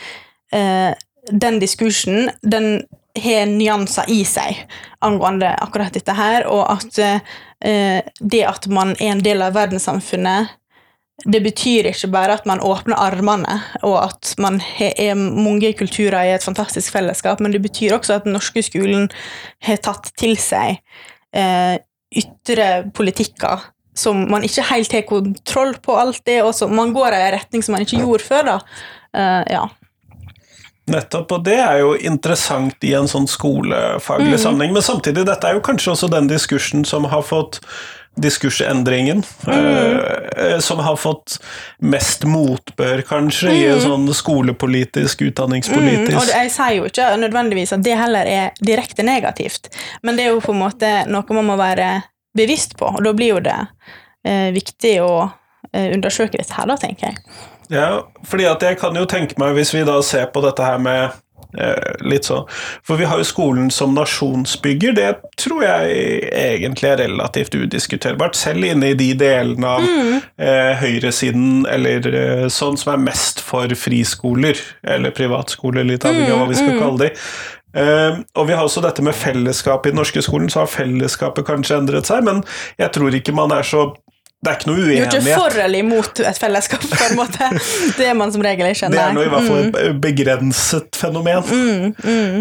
uh, 0.55 0.93
den 1.31 1.59
diskursen, 1.63 2.29
den 2.43 2.85
har 3.19 3.47
nyanser 3.51 4.11
i 4.11 4.23
seg 4.27 4.65
angående 5.05 5.53
akkurat 5.63 5.95
dette 5.95 6.15
her, 6.17 6.47
og 6.51 6.67
at 6.73 6.99
uh, 6.99 8.01
det 8.21 8.43
at 8.47 8.69
man 8.71 8.95
er 8.99 9.15
en 9.15 9.25
del 9.25 9.43
av 9.45 9.55
verdenssamfunnet 9.57 10.55
det 11.23 11.41
betyr 11.45 11.87
ikke 11.93 12.11
bare 12.11 12.35
at 12.35 12.47
man 12.49 12.63
åpner 12.65 12.99
armene, 12.99 13.61
og 13.87 13.97
at 14.03 14.35
man 14.43 14.59
er 14.81 15.15
mange 15.15 15.71
kulturer 15.79 16.27
i 16.27 16.33
et 16.35 16.45
fantastisk 16.45 16.93
fellesskap, 16.93 17.41
men 17.41 17.55
det 17.55 17.63
betyr 17.63 17.95
også 17.97 18.19
at 18.19 18.27
den 18.27 18.35
norske 18.35 18.65
skolen 18.67 19.07
har 19.63 19.79
tatt 19.85 20.11
til 20.19 20.35
seg 20.43 20.81
eh, 21.37 21.79
ytre 22.15 22.69
politikker 22.95 23.71
som 23.95 24.27
man 24.31 24.43
ikke 24.43 24.67
helt 24.73 24.93
har 24.93 25.07
kontroll 25.07 25.77
på 25.83 25.95
alt 25.97 26.25
det, 26.27 26.41
og 26.43 26.55
som 26.57 26.75
man 26.75 26.93
går 26.95 27.15
i 27.15 27.23
en 27.23 27.35
retning 27.37 27.63
som 27.63 27.77
man 27.77 27.87
ikke 27.87 28.03
gjorde 28.03 28.27
før. 28.27 28.49
da. 28.49 28.59
Eh, 29.15 29.43
ja. 29.55 29.65
Nettopp, 30.91 31.31
og 31.33 31.45
det 31.47 31.57
er 31.63 31.79
jo 31.81 31.95
interessant 31.97 32.85
i 32.85 32.93
en 32.99 33.07
sånn 33.09 33.29
skolefaglig 33.31 34.37
sammenheng. 34.43 34.75
Men 34.75 34.85
samtidig, 34.85 35.25
dette 35.31 35.49
er 35.49 35.57
jo 35.57 35.65
kanskje 35.65 35.95
også 35.95 36.11
den 36.13 36.29
diskursen 36.29 36.85
som 36.85 37.07
har 37.09 37.23
fått 37.25 37.63
diskursendringen. 38.17 39.23
eh, 39.49 40.59
som 40.59 40.79
har 40.79 40.97
fått 40.97 41.39
mest 41.79 42.25
motbør, 42.25 43.03
kanskje, 43.03 43.53
i 43.53 43.67
en 43.67 43.81
sånn 43.81 44.09
skolepolitisk, 44.15 45.21
Mm, 45.21 45.31
utdanningspolitisk 45.31 46.19
og 46.19 46.31
jeg 46.31 46.51
sier 46.51 46.77
jo 46.77 46.85
ikke 46.89 47.09
nødvendigvis 47.21 47.73
at 47.73 47.83
det 47.83 47.97
heller 47.99 48.27
er 48.27 48.51
direkte 48.61 49.03
negativt, 49.03 49.69
men 50.03 50.17
det 50.17 50.27
er 50.27 50.35
jo 50.35 50.41
på 50.41 50.53
en 50.53 50.63
måte 50.63 50.91
noe 51.11 51.37
man 51.37 51.47
må 51.47 51.57
være 51.57 52.03
bevisst 52.37 52.77
på, 52.79 52.87
og 52.87 53.05
da 53.05 53.13
blir 53.13 53.35
jo 53.35 53.41
det 53.41 53.59
eh, 54.25 54.51
viktig 54.55 54.95
å 55.03 55.31
eh, 55.73 55.93
undersøke 55.95 56.39
dette 56.39 56.55
her, 56.55 56.67
da, 56.67 56.77
tenker 56.77 57.13
jeg. 57.13 57.17
Ja, 57.73 58.05
fordi 58.29 58.47
at 58.51 58.63
jeg 58.63 58.79
kan 58.79 58.97
jo 58.97 59.07
tenke 59.09 59.39
meg, 59.41 59.55
hvis 59.57 59.73
vi 59.75 59.85
da 59.87 60.01
ser 60.03 60.27
på 60.35 60.43
dette 60.45 60.65
her 60.67 60.79
med 60.79 61.15
litt 62.05 62.27
sånn 62.29 62.47
For 62.85 62.99
vi 63.01 63.07
har 63.09 63.21
jo 63.21 63.27
skolen 63.29 63.71
som 63.75 63.95
nasjonsbygger, 63.97 64.95
det 64.97 65.11
tror 65.41 65.65
jeg 65.65 66.29
egentlig 66.31 66.91
er 66.91 67.03
relativt 67.05 67.57
udiskuterbart, 67.57 68.37
selv 68.39 68.67
inne 68.67 68.93
i 68.93 68.99
de 68.99 69.11
delene 69.19 69.75
av 69.77 69.85
eh, 69.85 70.73
høyresiden 70.81 71.65
eller 71.71 72.09
eh, 72.11 72.47
sånn 72.53 72.79
som 72.81 72.95
er 72.95 73.05
mest 73.11 73.43
for 73.45 73.71
friskoler, 73.79 74.59
eller 74.83 75.15
privatskoler, 75.15 75.87
litt 75.89 76.07
avhengig 76.07 76.33
av 76.35 76.43
hva 76.43 76.49
vi 76.51 76.59
skal 76.61 76.81
kalle 76.81 77.07
de. 77.07 77.13
Uh, 77.75 78.21
og 78.39 78.47
vi 78.47 78.55
har 78.55 78.63
også 78.63 78.85
dette 78.85 79.03
med 79.03 79.17
fellesskapet 79.19 79.91
i 79.91 79.93
den 79.95 79.99
norske 79.99 80.23
skolen, 80.23 80.47
så 80.53 80.63
har 80.63 80.71
fellesskapet 80.71 81.47
kanskje 81.49 81.81
endret 81.81 82.07
seg, 82.07 82.23
men 82.27 82.45
jeg 82.79 82.93
tror 82.95 83.17
ikke 83.19 83.35
man 83.35 83.55
er 83.55 83.67
så 83.67 83.89
Det 84.45 84.51
er 84.53 84.59
ikke 84.59 84.69
noe 84.69 84.77
Du 84.77 84.91
er 84.93 85.07
ikke 85.09 85.37
for 85.39 85.55
eller 85.65 85.79
imot 85.81 86.21
et 86.21 86.39
fellesskap, 86.41 86.83
på 86.91 87.05
en 87.11 87.17
måte. 87.17 87.47
Det 87.99 88.09
er 88.11 88.17
man 88.19 88.33
som 88.35 88.43
regel 88.45 88.69
ikke. 88.71 88.91
Det 88.93 89.01
er 89.01 89.15
nå 89.17 89.23
i 89.25 89.31
hvert 89.33 89.47
fall 89.49 89.63
Mm. 89.65 89.79
et 89.81 90.01
begrenset 90.05 90.99
fenomen. 91.01 91.95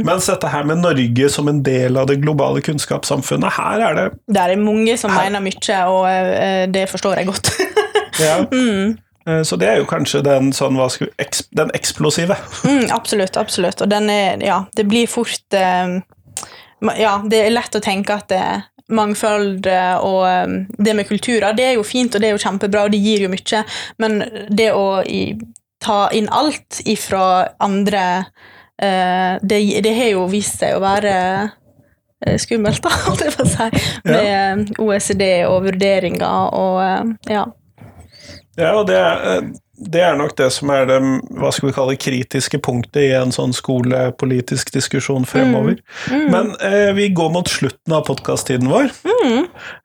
Mens 0.06 0.28
dette 0.28 0.50
her 0.52 0.63
med 0.68 0.82
Norge 0.84 1.30
som 1.32 1.48
en 1.52 1.62
del 1.63 1.96
av 2.02 2.08
det 2.10 2.18
globale 2.24 2.62
kunnskapssamfunnet, 2.66 3.56
her 3.56 3.86
er 3.88 3.96
det 4.00 4.06
Det 4.28 4.42
er 4.44 4.56
mange 4.60 4.98
som 5.00 5.12
Her- 5.13 5.30
mener 5.30 5.39
mye, 5.46 5.80
og 5.88 6.04
eh, 6.10 6.66
det 6.74 6.89
forstår 6.92 7.22
jeg 7.22 7.28
godt. 7.32 7.52
ja. 8.20 8.36
Mm. 8.52 8.98
Eh, 9.28 9.42
Så 9.48 9.56
det 9.60 9.70
er 9.70 9.78
jo 9.80 9.86
kanskje 9.88 10.22
den, 10.26 10.52
sånn, 10.52 10.76
skal, 10.92 11.08
den 11.56 11.72
eksplosive. 11.78 12.36
Mm, 12.68 12.89
absolutt, 12.92 13.38
absolutt. 13.39 13.82
Og 13.82 13.89
den 13.89 14.10
er 14.10 14.38
Ja, 14.44 14.66
det 14.76 14.88
blir 14.92 15.08
fort 15.08 15.54
eh, 15.56 16.02
Ja, 17.00 17.22
det 17.24 17.46
er 17.46 17.54
lett 17.56 17.76
å 17.76 17.80
tenke 17.84 18.18
at 18.20 18.28
det 18.28 18.42
mangfold 18.91 19.67
eh, 19.69 19.96
og 20.04 20.22
eh, 20.28 20.56
det 20.78 20.96
med 20.98 21.08
kulturer, 21.08 21.56
det 21.56 21.67
er 21.69 21.76
jo 21.78 21.86
fint, 21.88 22.15
og 22.15 22.22
det 22.22 22.30
er 22.30 22.36
jo 22.36 22.43
kjempebra, 22.43 22.86
og 22.86 22.93
det 22.93 23.02
gir 23.04 23.26
jo 23.26 23.32
mye, 23.32 23.63
men 24.04 24.19
det 24.50 24.72
å 24.76 24.88
ta 25.84 26.00
inn 26.15 26.30
alt 26.32 26.82
ifra 26.89 27.26
andre 27.63 28.06
eh, 28.82 29.39
det, 29.41 29.60
det 29.84 29.98
har 29.98 30.13
jo 30.13 30.28
vist 30.32 30.63
seg 30.63 30.78
å 30.78 30.84
være 30.84 31.15
skummelt, 32.39 32.84
da, 32.84 32.91
holdt 33.08 33.26
jeg 33.26 33.36
på 33.36 33.43
å 33.43 33.52
si, 33.52 33.84
med 34.08 34.78
OECD 34.80 35.26
og 35.50 35.65
vurderinger 35.65 36.56
og 36.56 36.80
ja. 37.28 37.43
Ja, 38.54 38.69
og 38.78 38.86
det 38.88 39.00
er, 39.00 39.48
det 39.91 40.04
er 40.06 40.17
nok 40.19 40.36
det 40.39 40.50
som 40.56 40.72
er 40.74 40.88
det 40.89 41.00
hva 41.39 41.52
skal 41.54 41.69
vi 41.69 41.76
kalle, 41.76 41.98
kritiske 42.00 42.60
punktet 42.63 43.02
i 43.04 43.12
en 43.17 43.34
sånn 43.34 43.54
skolepolitisk 43.56 44.74
diskusjon 44.76 45.28
fremover. 45.30 45.80
Men 46.10 46.54
eh, 46.63 46.91
vi 46.98 47.10
går 47.15 47.32
mot 47.34 47.50
slutten 47.50 47.96
av 47.96 48.06
podkast-tiden 48.08 48.69
vår, 48.72 48.91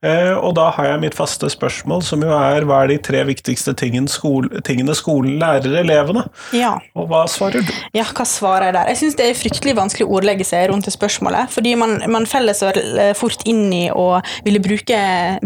eh, 0.06 0.34
og 0.34 0.54
da 0.58 0.68
har 0.76 0.92
jeg 0.92 1.02
mitt 1.04 1.18
faste 1.18 1.50
spørsmål, 1.52 2.04
som 2.06 2.22
jo 2.24 2.32
er 2.34 2.66
hva 2.68 2.82
er 2.84 2.92
de 2.92 2.98
tre 3.10 3.24
viktigste 3.28 3.74
tingene, 3.78 4.10
skole, 4.10 4.62
tingene 4.66 4.96
skolen 4.98 5.38
lærer 5.42 5.80
elevene? 5.82 6.26
ja. 6.56 6.76
Og 6.98 7.08
hva 7.10 7.24
svarer 7.30 7.62
du? 7.64 7.72
Ja, 7.94 8.04
hva 8.14 8.24
svarer 8.26 8.68
jeg 8.68 8.74
der? 8.76 8.90
Jeg 8.92 9.00
syns 9.00 9.16
det 9.18 9.26
er 9.28 9.38
fryktelig 9.38 9.74
vanskelig 9.78 10.06
å 10.06 10.16
ordlegge 10.18 10.46
seg 10.46 10.68
rundt 10.70 10.88
det 10.88 10.94
spørsmålet. 10.94 11.50
Fordi 11.52 11.74
man, 11.78 11.96
man 12.10 12.26
feller 12.28 12.56
så 12.56 12.70
eh, 12.74 13.12
fort 13.18 13.44
inn 13.48 13.68
i 13.74 13.84
å 13.92 14.06
ville 14.46 14.62
bruke 14.62 14.98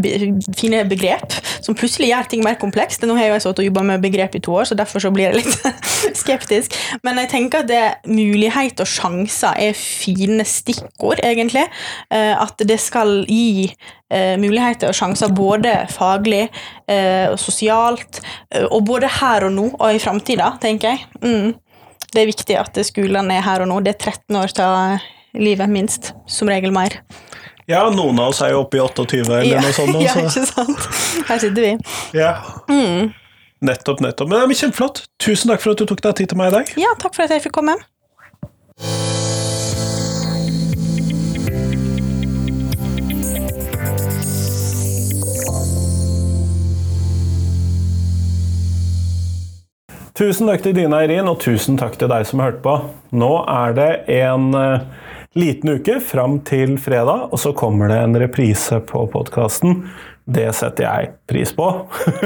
be 0.03 0.15
fine 0.59 0.83
begrep 0.89 1.37
som 1.63 1.77
plutselig 1.79 2.11
gjør 2.11 2.31
ting 2.33 2.45
mer 2.45 2.59
komplekst. 2.61 3.05
Nå 3.07 3.17
har 3.19 3.29
jeg 3.29 3.35
jo 3.35 3.41
sittet 3.47 3.63
og 3.65 3.69
jobba 3.71 3.85
med 3.93 4.05
begrep 4.05 4.37
i 4.39 4.42
to 4.45 4.55
år, 4.59 4.69
så 4.69 4.77
derfor 4.79 5.03
så 5.03 5.13
blir 5.15 5.31
jeg 5.31 5.41
litt 5.41 5.67
skeptisk. 6.23 6.77
Men 7.07 7.21
jeg 7.23 7.33
tenker 7.33 7.63
at 7.63 7.71
det 7.71 8.11
mulighet 8.11 8.83
og 8.83 8.91
sjanser 8.91 9.59
er 9.61 9.79
fine 9.79 10.45
stikkord, 10.49 11.23
egentlig. 11.25 11.65
Eh, 12.13 12.35
at 12.37 12.63
det 12.69 12.79
skal 12.83 13.23
gi 13.29 13.69
eh, 13.69 14.37
muligheter 14.41 14.93
og 14.93 14.99
sjanser 14.99 15.33
både 15.35 15.75
faglig 15.93 16.45
eh, 16.45 17.27
og 17.31 17.39
sosialt, 17.41 18.23
og 18.69 18.81
både 18.89 19.11
her 19.21 19.49
og 19.49 19.57
nå 19.57 19.69
og 19.73 19.89
i 19.91 20.03
framtida, 20.03 20.55
tenker 20.63 20.95
jeg. 20.95 21.07
Mm. 21.25 21.53
Det 22.13 22.21
er 22.21 22.29
viktig 22.29 22.57
at 22.61 22.77
skolene 22.85 23.39
er 23.39 23.47
her 23.47 23.65
og 23.65 23.71
nå. 23.71 23.81
Det 23.85 23.95
er 23.95 24.13
13 24.13 24.41
år 24.43 24.57
til 24.57 25.43
livet, 25.43 25.71
minst. 25.73 26.13
Som 26.29 26.51
regel 26.53 26.75
mer. 26.75 27.01
Ja, 27.71 27.87
noen 27.95 28.19
av 28.19 28.33
oss 28.33 28.43
er 28.43 28.53
jo 28.53 28.65
oppe 28.65 28.77
i 28.77 28.83
28 28.83 29.23
eller 29.23 29.47
Ja, 29.47 29.63
noe 29.63 29.75
sånt. 29.77 29.97
Også. 29.97 30.05
ja, 30.09 30.29
ikke 30.29 30.47
sant? 30.51 30.87
Her 31.31 31.43
sitter 31.43 31.69
vi. 31.69 31.75
Ja. 32.19 32.33
Nettopp, 33.63 34.01
nettopp. 34.03 34.29
Men 34.29 34.51
det 34.51 34.57
er 34.57 34.61
kjempeflott. 34.65 35.05
Tusen 35.23 35.53
takk 35.53 35.63
for 35.63 35.77
at 35.77 35.79
du 35.79 35.87
tok 35.87 36.03
deg 36.03 36.19
tid 36.19 36.33
til 36.33 36.39
meg 36.41 36.51
i 36.51 36.55
dag. 36.57 36.71
Ja, 36.83 36.97
takk 36.99 37.15
for 37.15 37.29
at 37.29 37.31
jeg 37.31 37.45
fikk 37.45 37.55
komme. 37.61 37.79
Tusen 50.19 50.51
takk 50.51 50.67
til 50.67 50.75
Dina 50.77 50.99
Eirin, 51.01 51.31
og 51.31 51.39
tusen 51.41 51.79
takk 51.81 51.95
til 51.99 52.11
deg 52.11 52.27
som 52.29 52.43
hørte 52.43 52.61
på. 52.67 52.75
Nå 53.15 53.31
er 53.49 53.79
det 53.79 53.91
en 54.19 54.51
eh, 54.59 54.83
liten 55.39 55.71
uke 55.79 56.01
fram 56.01 56.41
til 56.45 56.77
fredag, 56.81 57.29
og 57.33 57.41
så 57.41 57.53
kommer 57.57 57.89
det 57.89 58.01
en 58.03 58.19
reprise 58.21 58.81
på 58.89 59.07
podkasten. 59.13 59.87
Det 60.25 60.51
setter 60.55 60.87
jeg 60.87 61.13
pris 61.31 61.55
på. 61.57 61.69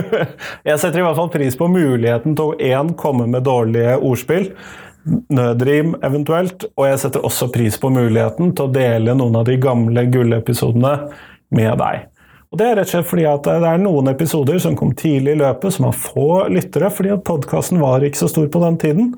jeg 0.69 0.81
setter 0.83 1.01
i 1.01 1.05
hvert 1.07 1.19
fall 1.19 1.31
pris 1.33 1.57
på 1.57 1.69
muligheten 1.71 2.37
til 2.37 2.53
å 2.53 2.59
én 2.59 2.93
komme 2.99 3.29
med 3.31 3.47
dårlige 3.47 3.97
ordspill, 4.03 4.51
nødrim 5.31 5.95
eventuelt, 6.05 6.67
og 6.75 6.89
jeg 6.91 7.01
setter 7.05 7.25
også 7.25 7.49
pris 7.55 7.79
på 7.79 7.93
muligheten 7.95 8.53
til 8.57 8.67
å 8.67 8.75
dele 8.75 9.15
noen 9.15 9.39
av 9.39 9.47
de 9.49 9.57
gamle 9.63 10.07
gullepisodene 10.11 10.97
med 11.55 11.79
deg. 11.81 12.09
Og 12.51 12.59
Det 12.59 12.67
er 12.67 12.77
rett 12.79 12.87
og 12.87 12.93
slett 12.95 13.09
fordi 13.11 13.25
at 13.27 13.49
det 13.49 13.69
er 13.69 13.81
noen 13.83 14.13
episoder 14.13 14.61
som 14.63 14.77
kom 14.79 14.93
tidlig 14.97 15.35
i 15.35 15.41
løpet, 15.41 15.75
som 15.75 15.89
har 15.89 15.97
få 15.99 16.47
lyttere, 16.53 16.93
fordi 16.95 17.11
at 17.17 17.25
podkasten 17.27 17.83
var 17.83 18.05
ikke 18.07 18.23
så 18.23 18.31
stor 18.31 18.47
på 18.53 18.63
den 18.63 18.79
tiden. 18.81 19.11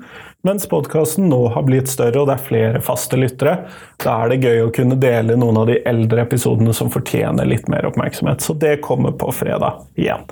Mens 0.47 0.67
podkasten 0.71 1.25
nå 1.29 1.37
har 1.51 1.65
blitt 1.67 1.89
større, 1.91 2.21
og 2.21 2.29
det 2.29 2.37
er 2.37 2.43
flere 2.45 2.81
faste 2.81 3.17
lyttere. 3.19 3.57
Da 3.99 4.13
er 4.23 4.31
det 4.31 4.47
gøy 4.47 4.61
å 4.63 4.71
kunne 4.71 4.95
dele 4.95 5.35
noen 5.35 5.59
av 5.59 5.67
de 5.67 5.75
eldre 5.89 6.23
episodene 6.23 6.71
som 6.73 6.87
fortjener 6.93 7.47
litt 7.49 7.67
mer 7.67 7.89
oppmerksomhet. 7.89 8.39
Så 8.41 8.55
det 8.55 8.77
kommer 8.85 9.11
på 9.19 9.33
fredag 9.35 9.81
igjen. 9.99 10.23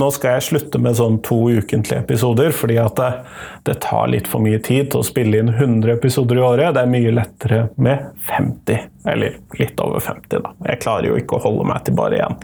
Nå 0.00 0.08
skal 0.16 0.38
jeg 0.38 0.46
slutte 0.48 0.80
med 0.80 0.96
sånn 0.96 1.20
to 1.26 1.42
ukentlige 1.52 2.00
episoder, 2.00 2.56
fordi 2.56 2.80
at 2.80 2.96
det, 2.96 3.10
det 3.68 3.76
tar 3.84 4.08
litt 4.10 4.30
for 4.32 4.40
mye 4.40 4.62
tid 4.64 4.90
til 4.90 5.04
å 5.04 5.06
spille 5.10 5.44
inn 5.44 5.52
100 5.52 5.92
episoder 5.92 6.40
i 6.40 6.46
året. 6.48 6.72
Det 6.74 6.86
er 6.86 6.94
mye 6.96 7.12
lettere 7.20 7.62
med 7.76 8.08
50, 8.32 8.88
eller 9.08 9.38
litt 9.58 9.80
over 9.80 10.00
50, 10.00 10.42
da. 10.44 10.54
Jeg 10.68 10.82
klarer 10.84 11.10
jo 11.10 11.20
ikke 11.20 11.38
å 11.38 11.44
holde 11.46 11.68
meg 11.70 11.84
til 11.86 11.96
bare 11.98 12.20
én 12.26 12.36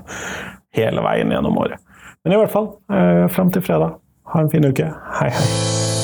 hele 0.76 1.04
veien 1.04 1.32
gjennom 1.32 1.58
året. 1.58 1.82
Men 2.24 2.36
i 2.36 2.40
hvert 2.40 2.52
fall, 2.52 2.72
eh, 2.92 3.26
fram 3.32 3.52
til 3.54 3.62
fredag. 3.62 3.98
Ha 4.32 4.40
en 4.40 4.50
fin 4.50 4.64
uke. 4.66 4.90
Hei, 5.20 5.30
hei. 5.30 5.95